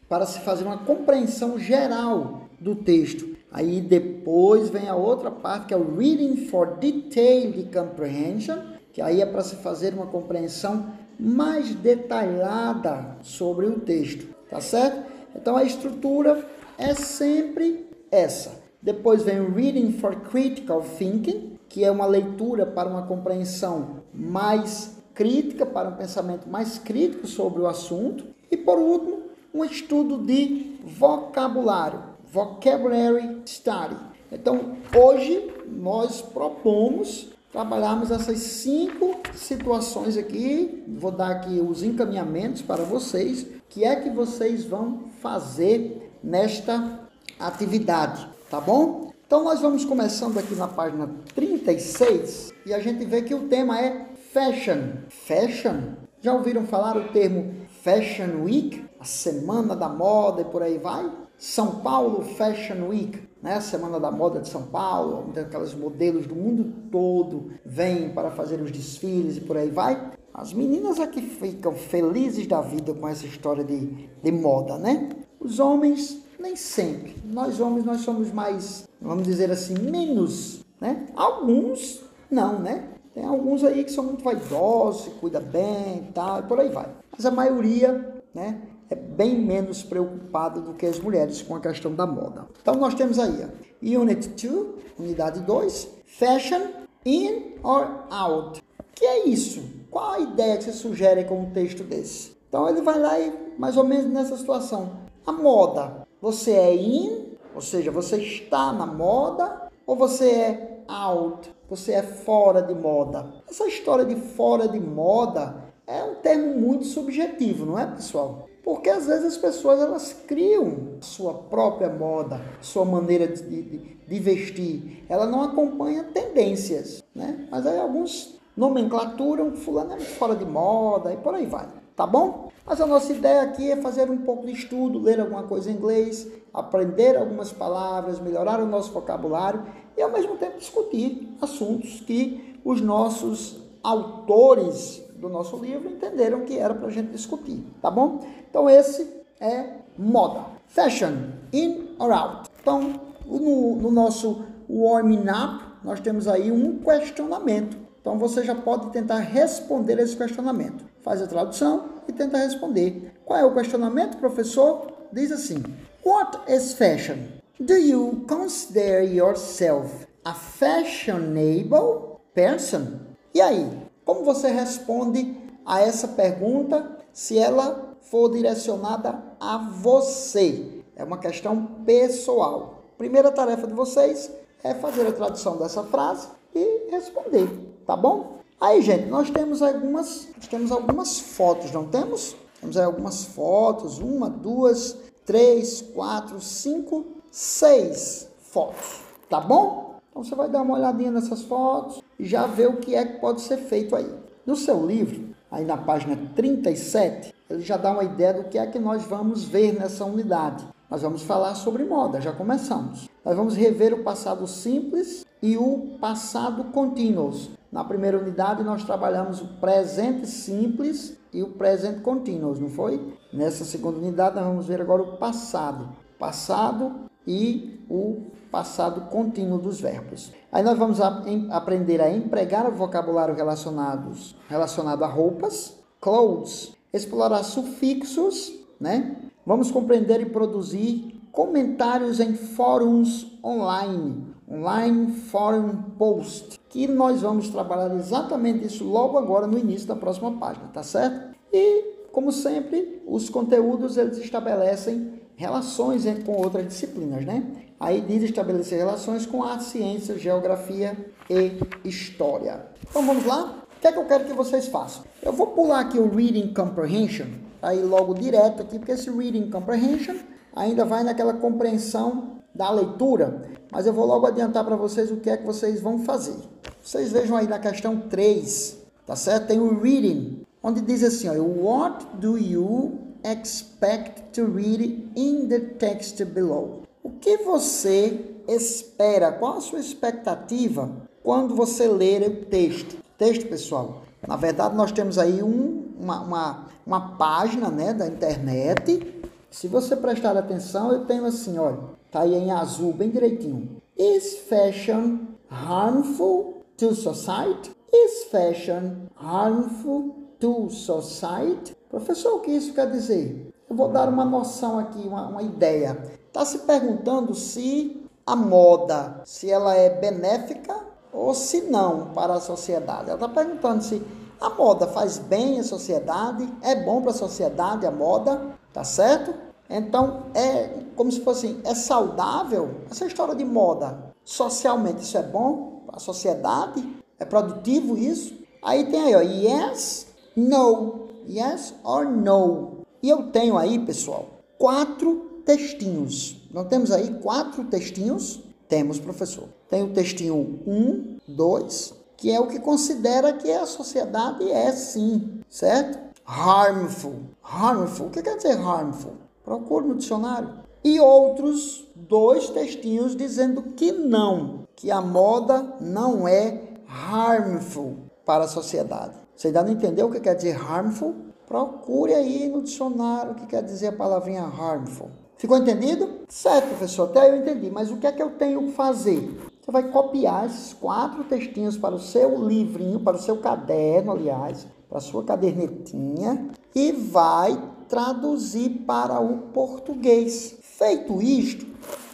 para 0.10 0.26
se 0.26 0.40
fazer 0.40 0.64
uma 0.64 0.78
compreensão 0.78 1.60
geral 1.60 2.42
do 2.60 2.76
texto. 2.76 3.36
Aí 3.52 3.82
depois 3.82 4.70
vem 4.70 4.88
a 4.88 4.96
outra 4.96 5.32
parte 5.32 5.68
que 5.68 5.74
é 5.74 5.78
o 5.78 5.96
Reading 5.96 6.48
for 6.48 6.78
Detailed 6.78 7.70
Comprehension, 7.72 8.58
que 8.92 9.02
aí 9.02 9.22
é 9.22 9.26
para 9.26 9.44
se 9.44 9.58
fazer 9.58 9.94
uma 9.94 10.08
compreensão 10.08 10.88
mais 11.20 11.74
detalhada 11.74 13.18
sobre 13.22 13.66
o 13.66 13.80
texto, 13.80 14.28
tá 14.50 14.62
certo? 14.62 15.04
Então 15.36 15.56
a 15.56 15.64
estrutura 15.64 16.46
é 16.78 16.94
sempre 16.94 17.88
essa. 18.12 18.52
Depois 18.82 19.24
vem 19.24 19.40
o 19.40 19.54
Reading 19.54 19.94
for 19.94 20.16
Critical 20.16 20.82
Thinking, 20.82 21.58
que 21.68 21.84
é 21.84 21.92
uma 21.92 22.06
leitura 22.06 22.66
para 22.66 22.88
uma 22.88 23.04
compreensão 23.04 24.04
mais 24.14 24.98
crítica, 25.14 25.66
para 25.66 25.90
um 25.90 25.96
pensamento 25.96 26.48
mais 26.48 26.78
crítico 26.78 27.28
sobre 27.28 27.62
o 27.62 27.68
assunto. 27.68 28.26
E 28.50 28.56
por 28.56 28.78
último, 28.78 29.24
um 29.58 29.66
estudo 29.66 30.20
de 30.20 30.78
vocabulário, 30.84 32.04
Vocabulary 32.32 33.42
Study. 33.46 33.98
Então, 34.32 34.78
hoje 34.96 35.52
nós 35.66 36.22
propomos 36.22 37.30
trabalharmos 37.52 38.12
essas 38.12 38.38
cinco 38.38 39.20
situações 39.34 40.16
aqui. 40.16 40.84
Vou 40.88 41.12
dar 41.12 41.32
aqui 41.32 41.60
os 41.60 41.82
encaminhamentos 41.82 42.62
para 42.62 42.84
vocês. 42.84 43.48
Que 43.68 43.84
é 43.84 43.96
que 43.96 44.12
vocês 44.12 44.64
vão 44.64 45.06
fazer 45.22 46.12
nesta 46.24 47.00
atividade, 47.40 48.28
tá 48.50 48.62
bom? 48.62 49.12
Então 49.26 49.44
nós 49.44 49.60
vamos 49.60 49.84
começando 49.84 50.38
aqui 50.38 50.56
na 50.56 50.68
página 50.68 51.10
36 51.36 52.54
e 52.66 52.74
a 52.74 52.80
gente 52.80 53.04
vê 53.06 53.22
que 53.22 53.36
o 53.36 53.48
tema 53.48 53.80
é 53.80 54.06
fashion. 54.32 55.02
Fashion? 55.10 55.96
Já 56.22 56.34
ouviram 56.34 56.66
falar 56.66 56.96
o 56.96 57.10
termo 57.10 57.54
Fashion 57.84 58.44
Week? 58.44 58.87
A 59.00 59.04
semana 59.06 59.76
da 59.76 59.90
moda 59.90 60.42
e 60.42 60.46
por 60.46 60.62
aí 60.62 60.78
vai? 60.78 61.12
São 61.38 61.82
Paulo 61.82 62.24
Fashion 62.24 62.88
Week 62.88 63.28
né? 63.42 63.60
Semana 63.62 64.00
da 64.00 64.12
Moda 64.12 64.40
de 64.40 64.50
São 64.50 64.64
Paulo, 64.64 65.26
onde 65.30 65.40
aqueles 65.40 65.74
modelos 65.74 66.28
do 66.28 66.36
mundo 66.36 66.74
todo 66.92 67.52
vêm 67.66 68.10
para 68.10 68.32
fazer 68.32 68.62
os 68.62 68.72
desfiles 68.72 69.38
e 69.38 69.42
por 69.42 69.58
aí 69.58 69.70
vai. 69.70 70.12
As 70.34 70.54
meninas 70.54 71.00
aqui 71.00 71.22
ficam 71.22 71.74
felizes 71.74 72.46
da 72.48 72.62
vida 72.62 72.94
com 72.94 73.08
essa 73.08 73.26
história 73.26 73.64
de, 73.64 74.10
de 74.22 74.32
moda, 74.32 74.78
né? 74.78 75.10
Os 75.40 75.60
homens, 75.60 76.22
nem 76.40 76.56
sempre. 76.56 77.16
Nós 77.26 77.60
homens, 77.60 77.86
nós 77.86 78.02
somos 78.02 78.32
mais, 78.32 78.88
vamos 79.02 79.24
dizer 79.24 79.52
assim, 79.52 79.76
menos, 79.76 80.64
né? 80.80 81.08
Alguns, 81.16 82.04
não, 82.30 82.60
né? 82.60 82.90
Tem 83.14 83.26
alguns 83.26 83.64
aí 83.64 83.84
que 83.84 83.92
são 83.92 84.04
muito 84.04 84.24
vaidosos, 84.24 85.12
cuida 85.20 85.40
bem 85.40 86.08
e 86.10 86.12
tal, 86.14 86.40
e 86.40 86.44
por 86.44 86.60
aí 86.60 86.70
vai. 86.70 86.88
Mas 87.12 87.26
a 87.26 87.32
maioria, 87.32 88.22
né? 88.34 88.62
É 88.90 88.96
bem 88.96 89.40
menos 89.40 89.84
preocupado 89.84 90.62
do 90.62 90.74
que 90.74 90.86
as 90.86 91.00
mulheres 91.00 91.42
com 91.42 91.56
a 91.56 91.60
questão 91.60 91.94
da 91.94 92.06
moda. 92.06 92.48
Então 92.62 92.76
nós 92.76 92.94
temos 92.94 93.20
aí, 93.20 93.48
Unit 93.82 94.30
2, 94.30 94.66
unidade 95.00 95.42
2, 95.42 95.90
Fashion 96.06 96.62
in 97.06 97.56
or 97.64 98.06
out. 98.10 98.64
Que 98.96 99.06
é 99.06 99.28
isso? 99.28 99.64
Qual 99.92 100.14
a 100.14 100.20
ideia 100.20 100.58
que 100.58 100.64
você 100.64 100.74
sugere 100.74 101.24
com 101.26 101.40
um 101.40 101.52
texto 101.52 101.84
desse? 101.84 102.36
Então 102.50 102.68
ele 102.68 102.82
vai 102.82 103.00
lá 103.00 103.20
e 103.20 103.54
mais 103.58 103.78
ou 103.78 103.84
menos 103.84 104.06
nessa 104.12 104.38
situação. 104.38 105.02
A 105.26 105.32
moda, 105.32 106.08
você 106.22 106.52
é 106.52 106.76
in, 106.76 107.38
ou 107.54 107.62
seja, 107.62 107.92
você 107.92 108.18
está 108.18 108.72
na 108.72 108.86
moda, 108.86 109.70
ou 109.86 109.96
você 109.96 110.30
é 110.30 110.84
out, 110.88 111.54
você 111.70 111.94
é 111.94 112.04
fora 112.04 112.62
de 112.62 112.74
moda. 112.74 113.34
Essa 113.50 113.68
história 113.68 114.06
de 114.06 114.16
fora 114.16 114.68
de 114.68 114.80
moda 114.80 115.64
é 115.86 116.04
um 116.04 116.16
termo 116.16 116.56
muito 116.60 116.86
subjetivo, 116.86 117.66
não 117.66 117.78
é, 117.78 117.86
pessoal? 117.86 118.48
Porque 118.68 118.90
às 118.90 119.06
vezes 119.06 119.24
as 119.24 119.38
pessoas 119.38 119.80
elas 119.80 120.12
criam 120.28 120.98
sua 121.00 121.34
própria 121.34 121.88
moda, 121.88 122.42
sua 122.60 122.84
maneira 122.84 123.26
de, 123.26 123.42
de, 123.42 123.78
de 124.06 124.20
vestir. 124.20 125.06
Ela 125.08 125.26
não 125.26 125.42
acompanha 125.42 126.04
tendências, 126.04 127.02
né? 127.16 127.48
Mas 127.50 127.66
aí 127.66 127.80
alguns 127.80 128.38
nomenclaturam 128.58 129.56
fulano 129.56 129.94
é 129.94 130.02
fora 130.02 130.36
de 130.36 130.44
moda 130.44 131.14
e 131.14 131.16
por 131.16 131.34
aí 131.34 131.46
vai, 131.46 131.66
tá 131.96 132.06
bom? 132.06 132.52
Mas 132.66 132.82
a 132.82 132.86
nossa 132.86 133.14
ideia 133.14 133.44
aqui 133.44 133.72
é 133.72 133.78
fazer 133.78 134.12
um 134.12 134.18
pouco 134.18 134.46
de 134.46 134.52
estudo, 134.52 135.00
ler 135.00 135.22
alguma 135.22 135.44
coisa 135.44 135.72
em 135.72 135.76
inglês, 135.76 136.28
aprender 136.54 137.16
algumas 137.16 137.54
palavras, 137.54 138.20
melhorar 138.20 138.60
o 138.60 138.66
nosso 138.66 138.92
vocabulário 138.92 139.64
e 139.96 140.02
ao 140.02 140.12
mesmo 140.12 140.36
tempo 140.36 140.58
discutir 140.58 141.34
assuntos 141.42 142.02
que 142.02 142.60
os 142.66 142.82
nossos 142.82 143.62
autores 143.82 145.08
do 145.18 145.30
nosso 145.30 145.58
livro 145.58 145.90
entenderam 145.90 146.42
que 146.42 146.58
era 146.58 146.74
para 146.76 146.88
a 146.88 146.92
gente 146.92 147.12
discutir, 147.12 147.64
tá 147.82 147.90
bom? 147.90 148.20
Então 148.50 148.70
esse 148.70 149.08
é 149.40 149.66
moda. 149.98 150.46
Fashion, 150.68 151.32
in 151.54 151.96
or 152.00 152.12
out. 152.12 152.50
Então, 152.62 153.00
no, 153.26 153.76
no 153.76 153.92
nosso 153.92 154.44
warming 154.70 155.26
up, 155.30 155.64
nós 155.84 156.00
temos 156.00 156.28
aí 156.28 156.52
um 156.52 156.80
questionamento. 156.80 157.78
Então 158.02 158.18
você 158.18 158.44
já 158.44 158.56
pode 158.56 158.90
tentar 158.92 159.20
responder 159.20 160.00
esse 160.00 160.16
questionamento. 160.16 160.86
Faz 161.02 161.22
a 161.22 161.28
tradução 161.28 161.90
e 162.08 162.14
tenta 162.14 162.38
responder. 162.38 163.14
Qual 163.26 163.40
é 163.40 163.46
o 163.46 163.54
questionamento, 163.54 164.18
professor? 164.18 164.88
Diz 165.12 165.32
assim: 165.32 165.64
What 166.06 166.52
is 166.52 166.74
fashion? 166.74 167.18
Do 167.60 167.76
you 167.76 168.26
consider 168.28 169.04
yourself 169.04 170.08
a 170.24 170.34
fashionable 170.34 172.20
person? 172.34 173.00
E 173.34 173.42
aí, 173.42 173.70
como 174.06 174.24
você 174.24 174.50
responde 174.50 175.36
a 175.66 175.82
essa 175.82 176.08
pergunta 176.08 176.98
se 177.12 177.38
ela 177.38 177.87
for 178.10 178.30
direcionada 178.30 179.22
a 179.40 179.58
você? 179.58 180.84
É 180.96 181.04
uma 181.04 181.18
questão 181.18 181.66
pessoal. 181.86 182.84
Primeira 182.98 183.32
tarefa 183.32 183.68
de 183.68 183.74
vocês 183.74 184.32
é 184.64 184.74
fazer 184.74 185.08
a 185.08 185.12
tradução 185.12 185.58
dessa 185.58 185.84
frase 185.84 186.28
e 186.54 186.90
responder, 186.90 187.48
tá 187.86 187.96
bom? 187.96 188.38
Aí, 188.60 188.82
gente, 188.82 189.06
nós 189.06 189.30
temos 189.30 189.62
algumas, 189.62 190.28
nós 190.36 190.48
temos 190.48 190.72
algumas 190.72 191.20
fotos, 191.20 191.72
não 191.72 191.86
temos? 191.86 192.36
Temos 192.60 192.76
aí 192.76 192.86
algumas 192.86 193.26
fotos, 193.26 194.00
uma, 194.00 194.30
duas, 194.30 194.98
três, 195.26 195.82
quatro, 195.94 196.42
cinco, 196.42 197.06
seis 197.30 198.28
fotos, 198.40 199.02
tá 199.30 199.40
bom? 199.40 200.00
Então 200.10 200.24
você 200.24 200.34
vai 200.34 200.50
dar 200.50 200.64
uma 200.64 200.76
olhadinha 200.76 201.12
nessas 201.12 201.44
fotos 201.44 202.02
e 202.18 202.26
já 202.26 202.48
ver 202.48 202.68
o 202.68 202.78
que 202.78 202.96
é 202.96 203.06
que 203.06 203.20
pode 203.20 203.42
ser 203.42 203.58
feito 203.58 203.96
aí. 203.96 204.12
No 204.44 204.56
seu 204.56 204.84
livro, 204.84 205.36
aí 205.52 205.64
na 205.64 205.78
página 205.78 206.18
37, 206.36 207.36
ele 207.50 207.62
já 207.62 207.78
dá 207.78 207.92
uma 207.92 208.04
ideia 208.04 208.34
do 208.34 208.46
que 208.46 208.58
é 208.58 208.66
que 208.68 208.80
nós 208.80 209.04
vamos 209.04 209.44
ver 209.44 209.74
nessa 209.74 210.04
unidade. 210.06 210.68
Nós 210.90 211.02
vamos 211.02 211.22
falar 211.24 211.56
sobre 211.56 211.84
moda, 211.84 212.22
já 212.22 212.32
começamos. 212.32 213.10
Nós 213.24 213.36
vamos 213.36 213.56
rever 213.56 213.94
o 213.94 214.04
passado 214.04 214.48
simples 214.48 215.26
e 215.42 215.58
o 215.58 215.98
passado 216.00 216.66
contínuo. 216.66 217.34
Na 217.72 217.84
primeira 217.84 218.18
unidade, 218.18 218.64
nós 218.64 218.84
trabalhamos 218.84 219.42
o 219.42 219.48
presente 219.60 220.26
simples 220.28 221.18
e 221.34 221.44
o 221.44 221.50
presente 221.50 222.00
contínuo, 222.00 222.58
não 222.58 222.70
foi? 222.70 223.14
Nessa 223.34 223.66
segunda 223.66 223.98
unidade, 223.98 224.36
nós 224.36 224.46
vamos 224.46 224.66
ver 224.66 224.82
agora 224.82 225.04
o 225.04 225.18
passado. 225.18 225.90
Passado 226.18 227.08
e 227.28 227.86
o 227.90 228.22
passado 228.50 229.02
contínuo 229.10 229.60
dos 229.60 229.82
verbos. 229.82 230.32
Aí 230.50 230.64
nós 230.64 230.78
vamos 230.78 231.00
aprender 231.02 232.02
a 232.02 232.10
empregar 232.10 232.66
o 232.66 232.72
vocabulário 232.72 233.36
relacionados, 233.36 234.38
relacionado 234.48 235.04
a 235.04 235.08
roupas, 235.08 235.78
clothes, 236.00 236.77
explorar 236.98 237.44
sufixos, 237.44 238.54
né? 238.80 239.16
Vamos 239.46 239.72
compreender 239.72 240.20
e 240.22 240.26
produzir 240.26 241.22
comentários 241.32 242.20
em 242.20 242.34
fóruns 242.34 243.38
online, 243.44 244.28
online 244.50 245.14
forum 245.14 245.84
post, 245.98 246.60
que 246.68 246.88
nós 246.88 247.22
vamos 247.22 247.50
trabalhar 247.50 247.96
exatamente 247.96 248.66
isso 248.66 248.84
logo 248.84 249.18
agora 249.18 249.48
no 249.48 249.58
início 249.58 249.88
da 249.88 249.96
próxima 249.96 250.32
página, 250.34 250.68
tá 250.74 250.84
certo? 250.84 251.36
E 251.54 251.98
como 252.12 252.32
sempre, 252.32 253.04
os 253.06 253.30
conteúdos 253.30 253.96
eles 253.96 254.18
estabelecem 254.18 255.14
relações 255.36 256.04
com 256.26 256.34
outras 256.34 256.68
disciplinas, 256.68 257.24
né? 257.24 257.44
Aí 257.80 258.02
diz 258.02 258.24
estabelecer 258.24 258.80
relações 258.80 259.28
com 259.28 259.44
a 259.44 259.60
ciência, 259.60 260.18
geografia 260.18 260.98
e 261.30 261.88
história. 261.88 262.66
Então 262.90 263.06
vamos 263.06 263.24
lá? 263.26 263.57
O 263.78 263.80
que 263.80 263.88
é 263.88 263.92
que 263.92 264.00
eu 264.00 264.06
quero 264.06 264.26
que 264.26 264.34
vocês 264.34 264.68
façam? 264.68 265.04
Eu 265.22 265.32
vou 265.32 265.48
pular 265.48 265.82
aqui 265.82 266.00
o 266.00 266.10
Reading 266.10 266.52
Comprehension, 266.52 267.28
aí 267.62 267.80
logo 267.84 268.16
direto 268.16 268.64
aqui, 268.64 268.80
porque 268.80 268.94
esse 268.94 269.08
Reading 269.08 269.52
Comprehension 269.52 270.16
ainda 270.56 270.84
vai 270.84 271.04
naquela 271.04 271.36
compreensão 271.36 272.40
da 272.56 272.72
leitura, 272.72 273.52
mas 273.72 273.86
eu 273.86 273.94
vou 273.94 274.08
logo 274.08 274.26
adiantar 274.26 274.66
para 274.66 274.76
vocês 274.76 275.12
o 275.12 275.18
que 275.18 275.30
é 275.30 275.38
que 275.38 275.46
vocês 275.46 275.80
vão 275.80 276.00
fazer. 276.00 276.38
Vocês 276.82 277.12
vejam 277.12 277.38
aí 277.38 277.48
na 277.48 277.60
questão 277.60 278.00
3, 278.00 278.80
tá 279.06 279.16
certo? 279.16 279.46
Tem 279.46 279.60
o 279.60 279.80
Reading, 279.80 280.42
onde 280.64 280.82
diz 280.82 281.04
assim, 281.04 281.30
ó, 281.30 281.34
What 281.36 282.04
do 282.16 282.36
you 282.36 282.98
expect 283.24 284.24
to 284.34 284.52
read 284.52 285.08
in 285.16 285.48
the 285.48 285.60
text 285.60 286.20
below? 286.26 286.82
O 287.04 287.12
que 287.12 287.38
você 287.38 288.38
espera? 288.48 289.32
Qual 289.32 289.58
a 289.58 289.62
sua 289.62 289.80
expectativa 289.80 290.90
quando 291.22 291.56
você 291.56 291.88
ler 291.88 292.24
o 292.28 292.46
texto? 292.48 293.06
Texto, 293.18 293.48
pessoal. 293.48 294.04
Na 294.28 294.36
verdade, 294.36 294.76
nós 294.76 294.92
temos 294.92 295.18
aí 295.18 295.42
um, 295.42 295.92
uma, 296.00 296.22
uma, 296.22 296.66
uma 296.86 297.18
página 297.18 297.70
né, 297.72 297.92
da 297.92 298.06
internet. 298.06 299.24
Se 299.50 299.68
você 299.68 299.96
prestar 299.96 300.38
atenção, 300.38 300.92
eu 300.92 301.06
tenho 301.06 301.26
assim, 301.26 301.58
olha, 301.58 301.80
tá 302.12 302.22
aí 302.22 302.36
em 302.36 302.52
azul, 302.52 302.94
bem 302.94 303.10
direitinho. 303.10 303.82
Is 303.98 304.38
fashion 304.48 305.20
harmful 305.50 306.62
to 306.78 306.94
society? 306.94 307.72
Is 307.92 308.26
fashion 308.26 309.08
harmful 309.16 310.14
to 310.40 310.70
society? 310.70 311.76
Professor, 311.90 312.36
o 312.36 312.42
que 312.42 312.52
isso 312.52 312.72
quer 312.76 312.92
dizer? 312.92 313.52
Eu 313.68 313.76
vou 313.76 313.90
dar 313.90 314.10
uma 314.10 314.26
noção 314.26 314.78
aqui, 314.78 315.00
uma, 315.00 315.28
uma 315.28 315.42
ideia. 315.42 315.98
Está 316.28 316.46
se 316.46 316.60
perguntando 316.60 317.34
se 317.34 318.00
a 318.24 318.36
moda, 318.36 319.22
se 319.26 319.50
ela 319.50 319.74
é 319.74 319.90
benéfica 319.90 320.87
ou 321.18 321.34
se 321.34 321.62
não 321.62 322.12
para 322.14 322.36
a 322.36 322.40
sociedade. 322.40 323.10
Ela 323.10 323.16
está 323.16 323.28
perguntando 323.28 323.84
se 323.84 324.02
a 324.40 324.52
moda 324.52 324.86
faz 324.86 325.18
bem 325.18 325.60
à 325.60 325.64
sociedade, 325.64 326.48
é 326.62 326.76
bom 326.76 327.02
para 327.02 327.10
a 327.10 327.16
sociedade 327.16 327.88
a 327.88 327.92
moda, 327.92 328.40
tá 328.72 328.84
certo? 328.84 329.34
Então 329.68 330.28
é 330.36 330.70
como 330.96 331.12
se 331.12 331.22
fosse 331.22 331.48
assim, 331.48 331.62
é 331.64 331.74
saudável 331.74 332.82
essa 332.90 333.06
história 333.06 333.34
de 333.34 333.44
moda. 333.44 334.14
Socialmente 334.24 335.02
isso 335.02 335.18
é 335.18 335.24
bom 335.24 335.82
para 335.88 335.98
a 335.98 336.00
sociedade? 336.00 336.88
É 337.20 337.26
produtivo 337.26 337.98
isso? 337.98 338.38
Aí 338.62 338.86
tem 338.86 339.02
aí, 339.02 339.16
ó, 339.16 339.22
yes, 339.22 340.08
no, 340.36 341.08
yes 341.28 341.74
or 341.84 342.06
no. 342.06 342.86
E 343.02 343.10
eu 343.10 343.32
tenho 343.32 343.58
aí, 343.58 343.80
pessoal, 343.80 344.28
quatro 344.58 345.42
textinhos. 345.46 346.48
Não 346.52 346.66
temos 346.66 346.92
aí 346.92 347.16
quatro 347.22 347.64
textinhos? 347.66 348.47
Temos, 348.68 349.00
professor. 349.00 349.48
Tem 349.70 349.84
o 349.84 349.94
textinho 349.94 350.62
1, 350.66 351.20
2, 351.28 351.94
que 352.18 352.32
é 352.32 352.40
o 352.40 352.48
que 352.48 352.60
considera 352.60 353.34
que 353.34 353.52
a 353.52 353.66
sociedade 353.66 354.50
é 354.52 354.72
sim, 354.72 355.42
certo? 355.50 356.00
Harmful. 356.26 357.16
Harmful. 357.42 358.08
O 358.08 358.10
que 358.10 358.22
quer 358.22 358.36
dizer 358.36 358.58
harmful? 358.58 359.14
Procure 359.44 359.88
no 359.88 359.96
dicionário. 359.96 360.50
E 360.84 361.00
outros 361.00 361.88
dois 361.96 362.50
textinhos 362.50 363.16
dizendo 363.16 363.62
que 363.76 363.92
não, 363.92 364.68
que 364.76 364.92
a 364.92 365.02
moda 365.02 365.76
não 365.80 366.28
é 366.28 366.62
harmful 366.88 367.98
para 368.26 368.44
a 368.44 368.48
sociedade. 368.48 369.16
Você 369.36 369.48
ainda 369.48 369.64
não 369.64 369.72
entendeu 369.72 370.08
o 370.08 370.12
que 370.12 370.20
quer 370.20 370.36
dizer 370.36 370.56
harmful? 370.56 371.16
Procure 371.48 372.14
aí 372.14 372.50
no 372.50 372.62
dicionário 372.62 373.32
o 373.32 373.36
que 373.36 373.46
quer 373.48 373.64
dizer 373.64 373.88
a 373.88 373.92
palavrinha 373.94 374.44
harmful. 374.44 375.10
Ficou 375.38 375.58
entendido? 375.58 376.17
Certo, 376.28 376.68
professor, 376.68 377.06
até 377.06 377.30
eu 377.30 377.38
entendi, 377.38 377.70
mas 377.72 377.90
o 377.90 377.98
que 377.98 378.06
é 378.06 378.12
que 378.12 378.22
eu 378.22 378.32
tenho 378.32 378.64
que 378.64 378.72
fazer? 378.74 379.40
Você 379.62 379.72
vai 379.72 379.90
copiar 379.90 380.46
esses 380.46 380.74
quatro 380.74 381.24
textinhos 381.24 381.78
para 381.78 381.96
o 381.96 382.00
seu 382.00 382.46
livrinho, 382.46 383.00
para 383.00 383.16
o 383.16 383.22
seu 383.22 383.38
caderno, 383.38 384.12
aliás, 384.12 384.68
para 384.90 384.98
a 384.98 385.02
sua 385.02 385.24
cadernetinha 385.24 386.50
e 386.76 386.92
vai 386.92 387.58
traduzir 387.88 388.84
para 388.86 389.22
o 389.22 389.38
português. 389.54 390.58
Feito 390.62 391.22
isto, 391.22 391.66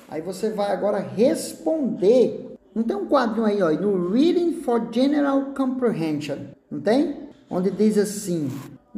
aí 0.08 0.21
você 0.21 0.52
vai 0.52 0.71
agora 0.71 0.99
responder. 0.99 2.56
Não 2.73 2.84
tem 2.84 2.95
um 2.95 3.08
quadrinho 3.08 3.45
aí, 3.45 3.62
ó, 3.63 3.71
no 3.71 4.12
Reading 4.12 4.62
for 4.62 4.89
General 4.91 5.41
Comprehension, 5.56 6.38
não 6.69 6.80
tem? 6.80 7.30
Onde 7.49 7.71
diz 7.71 7.97
assim: 7.97 8.49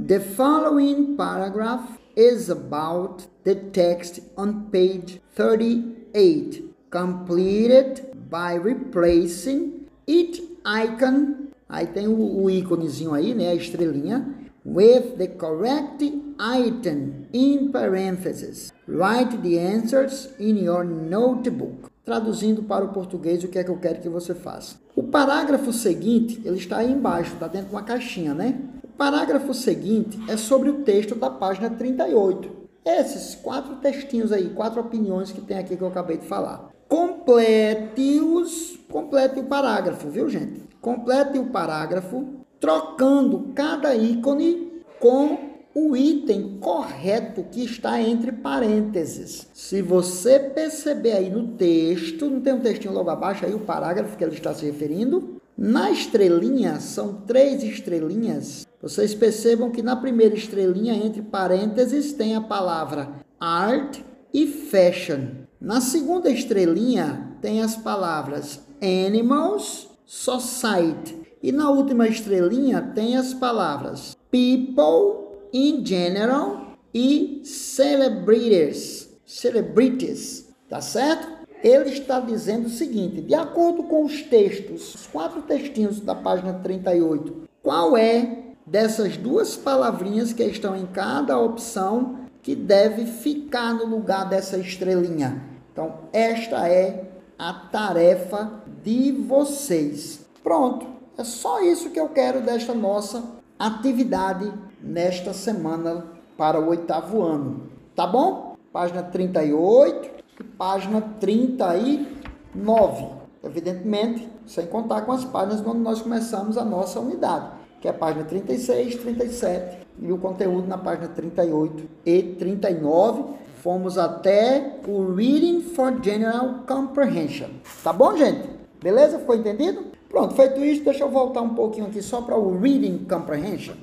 The 0.08 0.20
following 0.20 1.16
paragraph 1.16 2.05
is 2.16 2.50
about 2.50 3.28
the 3.44 3.56
text 3.56 4.20
on 4.38 4.70
page 4.72 5.20
38, 5.36 6.64
completed 6.90 8.12
by 8.30 8.54
replacing 8.54 9.88
each 10.08 10.42
icon. 10.66 11.50
Aí 11.68 11.88
tem 11.88 12.08
o, 12.08 12.50
íconezinho 12.50 13.14
aí, 13.14 13.34
né, 13.34 13.50
a 13.50 13.56
estrelinha, 13.56 14.36
with 14.64 15.18
the 15.18 15.28
correct 15.28 16.04
item 16.40 17.28
in 17.34 17.72
parentheses. 17.72 18.72
Write 18.88 19.38
the 19.42 19.58
answers 19.58 20.30
in 20.40 20.64
your 20.64 20.84
notebook. 20.84 21.90
Traduzindo 22.04 22.64
para 22.64 22.86
o 22.86 22.90
português, 22.90 23.44
o 23.44 23.48
que 23.48 23.58
é 23.58 23.64
que 23.64 23.72
eu 23.72 23.78
quero 23.78 24.00
que 24.00 24.10
você 24.10 24.36
faça? 24.36 24.76
O 24.96 25.04
parágrafo 25.04 25.74
seguinte, 25.74 26.40
ele 26.46 26.58
está 26.58 26.78
aí 26.78 26.92
embaixo, 26.92 27.34
está 27.34 27.48
dentro 27.48 27.70
de 27.70 27.76
uma 27.76 27.84
caixinha, 27.84 28.34
né? 28.34 28.60
Parágrafo 28.98 29.54
seguinte 29.54 30.18
é 30.30 30.38
sobre 30.38 30.70
o 30.70 30.84
texto 30.84 31.16
da 31.16 31.30
página 31.30 31.70
38. 31.70 32.50
Esses 32.86 33.36
quatro 33.36 33.76
textinhos 33.76 34.32
aí, 34.32 34.50
quatro 34.52 34.80
opiniões 34.80 35.34
que 35.34 35.42
tem 35.42 35.58
aqui 35.58 35.76
que 35.76 35.82
eu 35.84 35.90
acabei 35.90 36.18
de 36.18 36.26
falar. 36.26 36.70
Complete-os, 36.88 38.80
complete 38.90 39.38
o 39.40 39.44
parágrafo, 39.44 40.10
viu, 40.10 40.30
gente? 40.30 40.64
Complete 40.80 41.38
o 41.38 41.48
parágrafo 41.48 42.26
trocando 42.58 43.52
cada 43.54 43.94
ícone 43.94 44.82
com 44.98 45.56
o 45.74 45.98
item 45.98 46.58
correto 46.62 47.44
que 47.52 47.66
está 47.66 48.02
entre 48.02 48.32
parênteses. 48.32 49.50
Se 49.54 49.82
você 49.82 50.40
perceber 50.40 51.12
aí 51.12 51.30
no 51.30 51.50
texto, 51.50 52.30
não 52.30 52.40
tem 52.40 52.54
um 52.54 52.62
textinho 52.62 52.94
logo 52.94 53.10
abaixo 53.10 53.46
aí 53.46 53.54
o 53.54 53.60
parágrafo 53.60 54.16
que 54.16 54.24
ele 54.24 54.36
está 54.36 54.54
se 54.54 54.66
referindo? 54.66 55.36
Na 55.58 55.90
estrelinha, 55.90 56.80
são 56.80 57.14
três 57.26 57.64
estrelinhas. 57.64 58.66
Vocês 58.86 59.16
percebam 59.16 59.72
que 59.72 59.82
na 59.82 59.96
primeira 59.96 60.36
estrelinha, 60.36 60.94
entre 60.94 61.24
parênteses, 61.24 62.14
tem 62.14 62.36
a 62.36 62.42
palavra 62.42 63.16
art 63.40 63.98
e 64.32 64.46
fashion. 64.46 65.22
Na 65.60 65.82
segunda 65.82 66.30
estrelinha, 66.30 67.36
tem 67.42 67.64
as 67.64 67.76
palavras 67.76 68.60
animals, 68.80 69.90
society. 70.06 71.18
E 71.42 71.52
na 71.52 71.72
última 71.72 72.08
estrelinha, 72.08 72.80
tem 72.94 73.18
as 73.18 73.34
palavras 73.34 74.16
people, 74.30 75.32
in 75.52 75.84
general 75.84 76.78
e 76.94 77.42
celebrities, 77.44 79.10
celebrities, 79.26 80.54
tá 80.70 80.80
certo? 80.80 81.28
Ele 81.64 81.90
está 81.90 82.20
dizendo 82.20 82.68
o 82.68 82.70
seguinte, 82.70 83.20
de 83.20 83.34
acordo 83.34 83.82
com 83.82 84.06
os 84.06 84.22
textos, 84.22 84.94
os 84.94 85.08
quatro 85.08 85.42
textinhos 85.42 86.00
da 86.00 86.14
página 86.14 86.54
38, 86.54 87.50
qual 87.64 87.98
é 87.98 88.45
dessas 88.66 89.18
duas 89.18 89.56
palavrinhas 89.56 90.34
que 90.34 90.44
estão 90.44 90.76
em 90.76 90.86
cada 90.88 91.38
opção 91.38 92.20
que 92.42 92.56
deve 92.56 93.06
ficar 93.06 93.74
no 93.74 93.86
lugar 93.86 94.28
dessa 94.28 94.58
estrelinha? 94.58 95.44
Então, 95.72 96.00
esta 96.12 96.68
é 96.68 97.10
a 97.38 97.54
tarefa 97.54 98.64
de 98.84 99.12
vocês. 99.12 100.26
Pronto, 100.44 100.86
é 101.18 101.24
só 101.24 101.62
isso 101.62 101.90
que 101.90 102.00
eu 102.00 102.10
quero 102.10 102.42
desta 102.42 102.74
nossa 102.74 103.24
atividade 103.58 104.52
nesta 104.82 105.34
semana 105.34 106.06
para 106.38 106.60
o 106.60 106.70
oitavo 106.70 107.22
ano. 107.24 107.70
Tá 107.96 108.06
bom? 108.06 108.56
Página 108.72 109.02
38 109.04 110.10
e 110.40 110.44
página 110.44 111.02
39. 111.20 113.08
Evidentemente, 113.44 114.30
sem 114.46 114.66
contar 114.68 115.02
com 115.02 115.12
as 115.12 115.24
páginas 115.24 115.66
onde 115.66 115.80
nós 115.80 116.02
começamos 116.02 116.58
a 116.58 116.66
nossa 116.66 117.00
unidade, 117.00 117.50
que 117.82 117.88
é 117.88 117.92
a 117.92 117.94
página 117.94 118.26
36, 118.26 118.96
37 118.96 119.78
e 120.02 120.12
o 120.12 120.18
conteúdo 120.18 120.68
na 120.68 120.78
página 120.78 121.08
38 121.08 121.84
e 122.06 122.24
39. 122.24 123.24
Fomos 123.62 123.98
até 123.98 124.80
o 124.88 125.14
Reading 125.14 125.62
for 125.62 126.00
General 126.04 126.64
Comprehension. 126.68 127.50
Tá 127.84 127.92
bom, 127.92 128.16
gente? 128.16 128.48
Beleza? 128.82 129.18
Ficou 129.18 129.36
entendido? 129.36 129.86
Pronto, 130.08 130.36
feito 130.36 130.64
isso, 130.64 130.84
deixa 130.84 131.04
eu 131.04 131.10
voltar 131.10 131.42
um 131.42 131.56
pouquinho 131.56 131.88
aqui 131.88 132.02
só 132.02 132.22
para 132.22 132.38
o 132.38 132.60
Reading 132.60 133.06
Comprehension. 133.10 133.76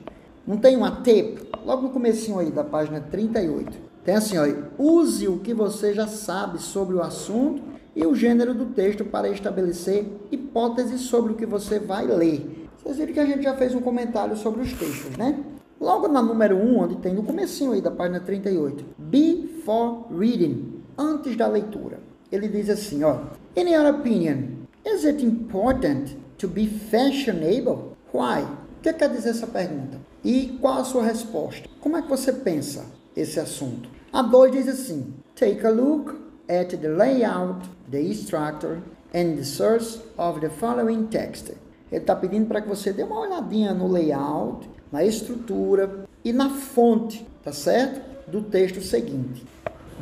Não 0.46 0.57
tem 0.57 0.76
uma 0.76 0.90
tape? 0.90 1.48
Logo 1.64 1.83
no 1.83 1.90
comecinho 1.90 2.38
aí 2.38 2.50
da 2.50 2.64
página 2.64 3.00
38. 3.00 3.78
Tem 4.05 4.14
assim, 4.14 4.37
ó, 4.38 4.44
use 4.78 5.28
o 5.28 5.38
que 5.38 5.55
você 5.55 5.92
já 5.92 6.07
sabe 6.07 6.61
sobre 6.61 6.96
o 6.96 7.02
assunto 7.02 7.62
e 7.94 8.05
o 8.07 8.14
gênero 8.14 8.55
do 8.55 8.66
texto 8.66 9.05
para 9.05 9.28
estabelecer 9.28 10.07
hipóteses 10.31 11.02
sobre 11.02 11.33
o 11.33 11.37
que 11.37 11.46
você 11.46 11.78
vai 11.78 12.07
ler. 12.07 12.62
Vocês 12.83 12.97
viram 12.97 13.12
que 13.12 13.21
a 13.21 13.27
gente 13.27 13.42
já 13.42 13.57
fez 13.57 13.75
um 13.75 13.81
comentário 13.81 14.37
sobre 14.37 14.62
os 14.62 14.73
textos, 14.73 15.16
né? 15.16 15.38
Logo 15.81 16.09
na 16.09 16.21
número 16.21 16.57
1, 16.57 16.79
onde 16.79 16.97
tem 16.97 17.14
no 17.14 17.23
comecinho 17.23 17.73
aí 17.73 17.81
da 17.81 17.90
página 17.90 18.21
38, 18.21 18.85
before 18.99 20.05
reading, 20.11 20.83
antes 20.99 21.37
da 21.37 21.47
leitura. 21.47 22.01
Ele 22.31 22.49
diz 22.49 22.68
assim, 22.68 23.05
ó, 23.05 23.21
In 23.57 23.68
your 23.68 23.87
opinion, 23.87 24.66
is 24.85 25.05
it 25.05 25.25
important 25.25 26.16
to 26.38 26.49
be 26.49 26.66
fashionable? 26.66 27.97
Why? 28.12 28.42
O 28.42 28.83
que 28.83 28.92
quer 28.92 29.09
dizer 29.11 29.31
essa 29.31 29.47
pergunta? 29.47 30.01
E 30.25 30.59
qual 30.61 30.79
a 30.79 30.85
sua 30.85 31.05
resposta? 31.05 31.68
Como 31.81 31.97
é 31.97 32.03
que 32.03 32.09
você 32.09 32.33
pensa 32.33 32.87
esse 33.16 33.38
assunto? 33.38 33.88
A 34.12 34.23
2 34.23 34.53
diz 34.53 34.68
assim, 34.68 35.14
Take 35.37 35.64
a 35.64 35.71
look 35.71 36.14
at 36.49 36.77
the 36.77 36.88
layout, 36.88 37.68
the 37.90 38.01
structure 38.12 38.83
and 39.14 39.37
the 39.37 39.45
source 39.45 40.01
of 40.18 40.40
the 40.40 40.51
following 40.51 41.07
text. 41.07 41.53
Ele 41.92 42.00
está 42.00 42.16
pedindo 42.16 42.46
para 42.46 42.62
que 42.62 42.68
você 42.68 42.90
dê 42.90 43.02
uma 43.02 43.20
olhadinha 43.20 43.74
no 43.74 43.87
layout, 43.87 44.66
na 44.90 45.05
estrutura 45.05 46.07
e 46.24 46.33
na 46.33 46.48
fonte, 46.48 47.26
tá 47.44 47.52
certo? 47.52 48.00
Do 48.31 48.40
texto 48.40 48.81
seguinte. 48.81 49.44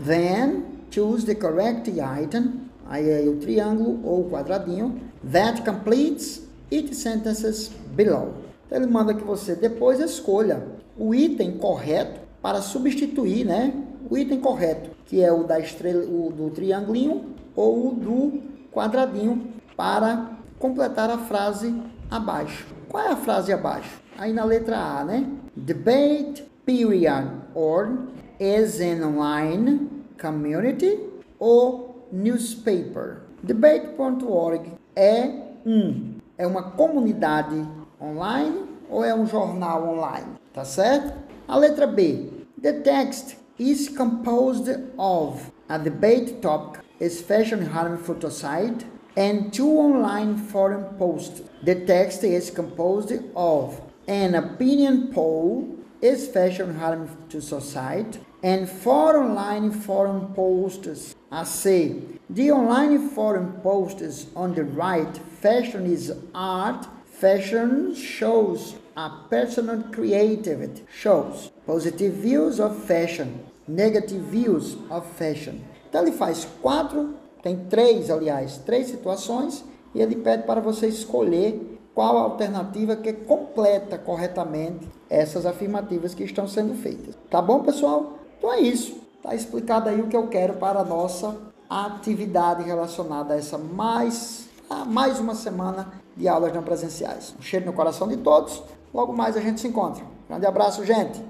Then 0.06 0.62
choose 0.88 1.26
the 1.26 1.34
correct 1.34 1.90
item, 1.90 2.60
aí 2.86 3.10
é 3.10 3.28
o 3.28 3.36
triângulo 3.38 4.00
ou 4.04 4.20
o 4.20 4.30
quadradinho, 4.30 5.00
that 5.32 5.62
completes 5.62 6.46
each 6.70 6.94
sentences 6.94 7.72
below. 7.96 8.34
Então 8.66 8.78
ele 8.78 8.86
manda 8.86 9.12
que 9.12 9.24
você 9.24 9.56
depois 9.56 9.98
escolha 9.98 10.62
o 10.96 11.12
item 11.12 11.58
correto 11.58 12.20
para 12.40 12.62
substituir, 12.62 13.44
né? 13.44 13.74
O 14.08 14.16
item 14.16 14.40
correto, 14.40 14.90
que 15.06 15.20
é 15.20 15.32
o 15.32 15.42
da 15.42 15.58
estrela, 15.58 16.04
o 16.04 16.30
do 16.30 16.50
triangulinho 16.50 17.34
ou 17.56 17.88
o 17.88 17.94
do 17.94 18.40
quadradinho 18.72 19.42
para 19.76 20.38
completar 20.60 21.10
a 21.10 21.18
frase 21.18 21.74
abaixo. 22.08 22.66
Qual 22.88 23.02
é 23.02 23.08
a 23.08 23.16
frase 23.16 23.52
abaixo? 23.52 24.00
Aí 24.16 24.32
na 24.32 24.44
letra 24.44 24.78
A, 24.78 25.04
né? 25.04 25.26
Debate 25.56 26.44
period 26.64 27.28
or 27.54 28.06
is 28.38 28.80
an 28.80 29.02
online 29.04 29.88
community 30.20 31.00
ou 31.38 32.06
newspaper. 32.12 33.22
Debate.org 33.42 34.72
é 34.94 35.32
um 35.66 36.20
é 36.36 36.46
uma 36.46 36.62
comunidade 36.62 37.66
online 38.00 38.64
ou 38.88 39.04
é 39.04 39.14
um 39.14 39.26
jornal 39.26 39.88
online, 39.88 40.26
tá 40.52 40.64
certo? 40.64 41.12
A 41.46 41.56
letra 41.56 41.86
B. 41.86 42.30
The 42.60 42.72
text 42.80 43.36
is 43.58 43.88
composed 43.88 44.68
of 44.96 45.50
a 45.68 45.78
debate 45.78 46.40
topic, 46.40 46.82
is 46.98 47.20
fashion 47.20 47.62
harmful 47.62 48.14
to 48.16 48.30
society, 48.30 48.86
and 49.16 49.52
two 49.52 49.68
online 49.68 50.36
forum 50.36 50.96
posts. 50.96 51.42
The 51.62 51.84
text 51.86 52.24
is 52.24 52.50
composed 52.50 53.12
of 53.34 53.80
an 54.06 54.34
opinion 54.34 55.12
poll, 55.12 55.76
is 56.00 56.28
fashion 56.28 56.76
harmful 56.76 57.16
to 57.28 57.40
society, 57.40 58.20
and 58.42 58.68
four 58.68 59.18
online 59.18 59.70
forum 59.70 60.32
posts. 60.34 61.14
I 61.30 61.44
say, 61.44 61.96
the 62.28 62.50
online 62.52 63.10
forum 63.10 63.60
posts 63.62 64.26
on 64.34 64.54
the 64.54 64.64
right, 64.64 65.16
fashion 65.40 65.86
is 65.86 66.12
art, 66.34 66.86
fashion 67.06 67.94
shows 67.94 68.76
a 68.96 69.10
personal 69.28 69.82
creativity, 69.92 70.82
shows 70.92 71.50
positive 71.66 72.14
views 72.14 72.58
of 72.58 72.82
fashion, 72.84 73.44
negative 73.68 74.22
views 74.22 74.76
of 74.90 75.06
fashion. 75.06 75.64
Então 75.88 76.02
ele 76.02 76.12
faz 76.12 76.46
quatro 76.62 77.14
tem 77.42 77.56
três, 77.68 78.10
aliás, 78.10 78.58
três 78.58 78.88
situações 78.88 79.64
e 79.94 80.00
ele 80.00 80.16
pede 80.16 80.44
para 80.44 80.60
você 80.60 80.86
escolher 80.86 81.78
qual 81.94 82.16
a 82.16 82.22
alternativa 82.22 82.96
que 82.96 83.12
completa 83.12 83.98
corretamente 83.98 84.88
essas 85.08 85.44
afirmativas 85.44 86.14
que 86.14 86.22
estão 86.22 86.46
sendo 86.46 86.74
feitas. 86.74 87.16
Tá 87.28 87.42
bom, 87.42 87.60
pessoal? 87.60 88.18
Então 88.38 88.52
é 88.52 88.60
isso. 88.60 88.96
Tá 89.22 89.34
explicado 89.34 89.88
aí 89.88 90.00
o 90.00 90.06
que 90.06 90.16
eu 90.16 90.28
quero 90.28 90.54
para 90.54 90.80
a 90.80 90.84
nossa 90.84 91.36
atividade 91.68 92.62
relacionada 92.62 93.34
a 93.34 93.36
essa 93.36 93.58
mais 93.58 94.48
a 94.68 94.84
mais 94.84 95.18
uma 95.18 95.34
semana 95.34 95.92
de 96.16 96.28
aulas 96.28 96.54
não 96.54 96.62
presenciais. 96.62 97.34
Um 97.38 97.42
cheiro 97.42 97.66
no 97.66 97.72
coração 97.72 98.06
de 98.06 98.16
todos. 98.18 98.62
Logo 98.94 99.12
mais 99.12 99.36
a 99.36 99.40
gente 99.40 99.60
se 99.60 99.66
encontra. 99.66 100.04
Grande 100.28 100.46
abraço, 100.46 100.84
gente. 100.84 101.20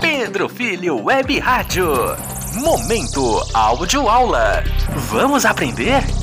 Pedro 0.00 0.48
Filho 0.48 1.04
Web 1.04 1.38
Rádio. 1.38 1.86
Momento 2.58 3.46
Áudio 3.54 4.08
Aula. 4.08 4.64
Vamos 5.10 5.44
aprender? 5.44 6.17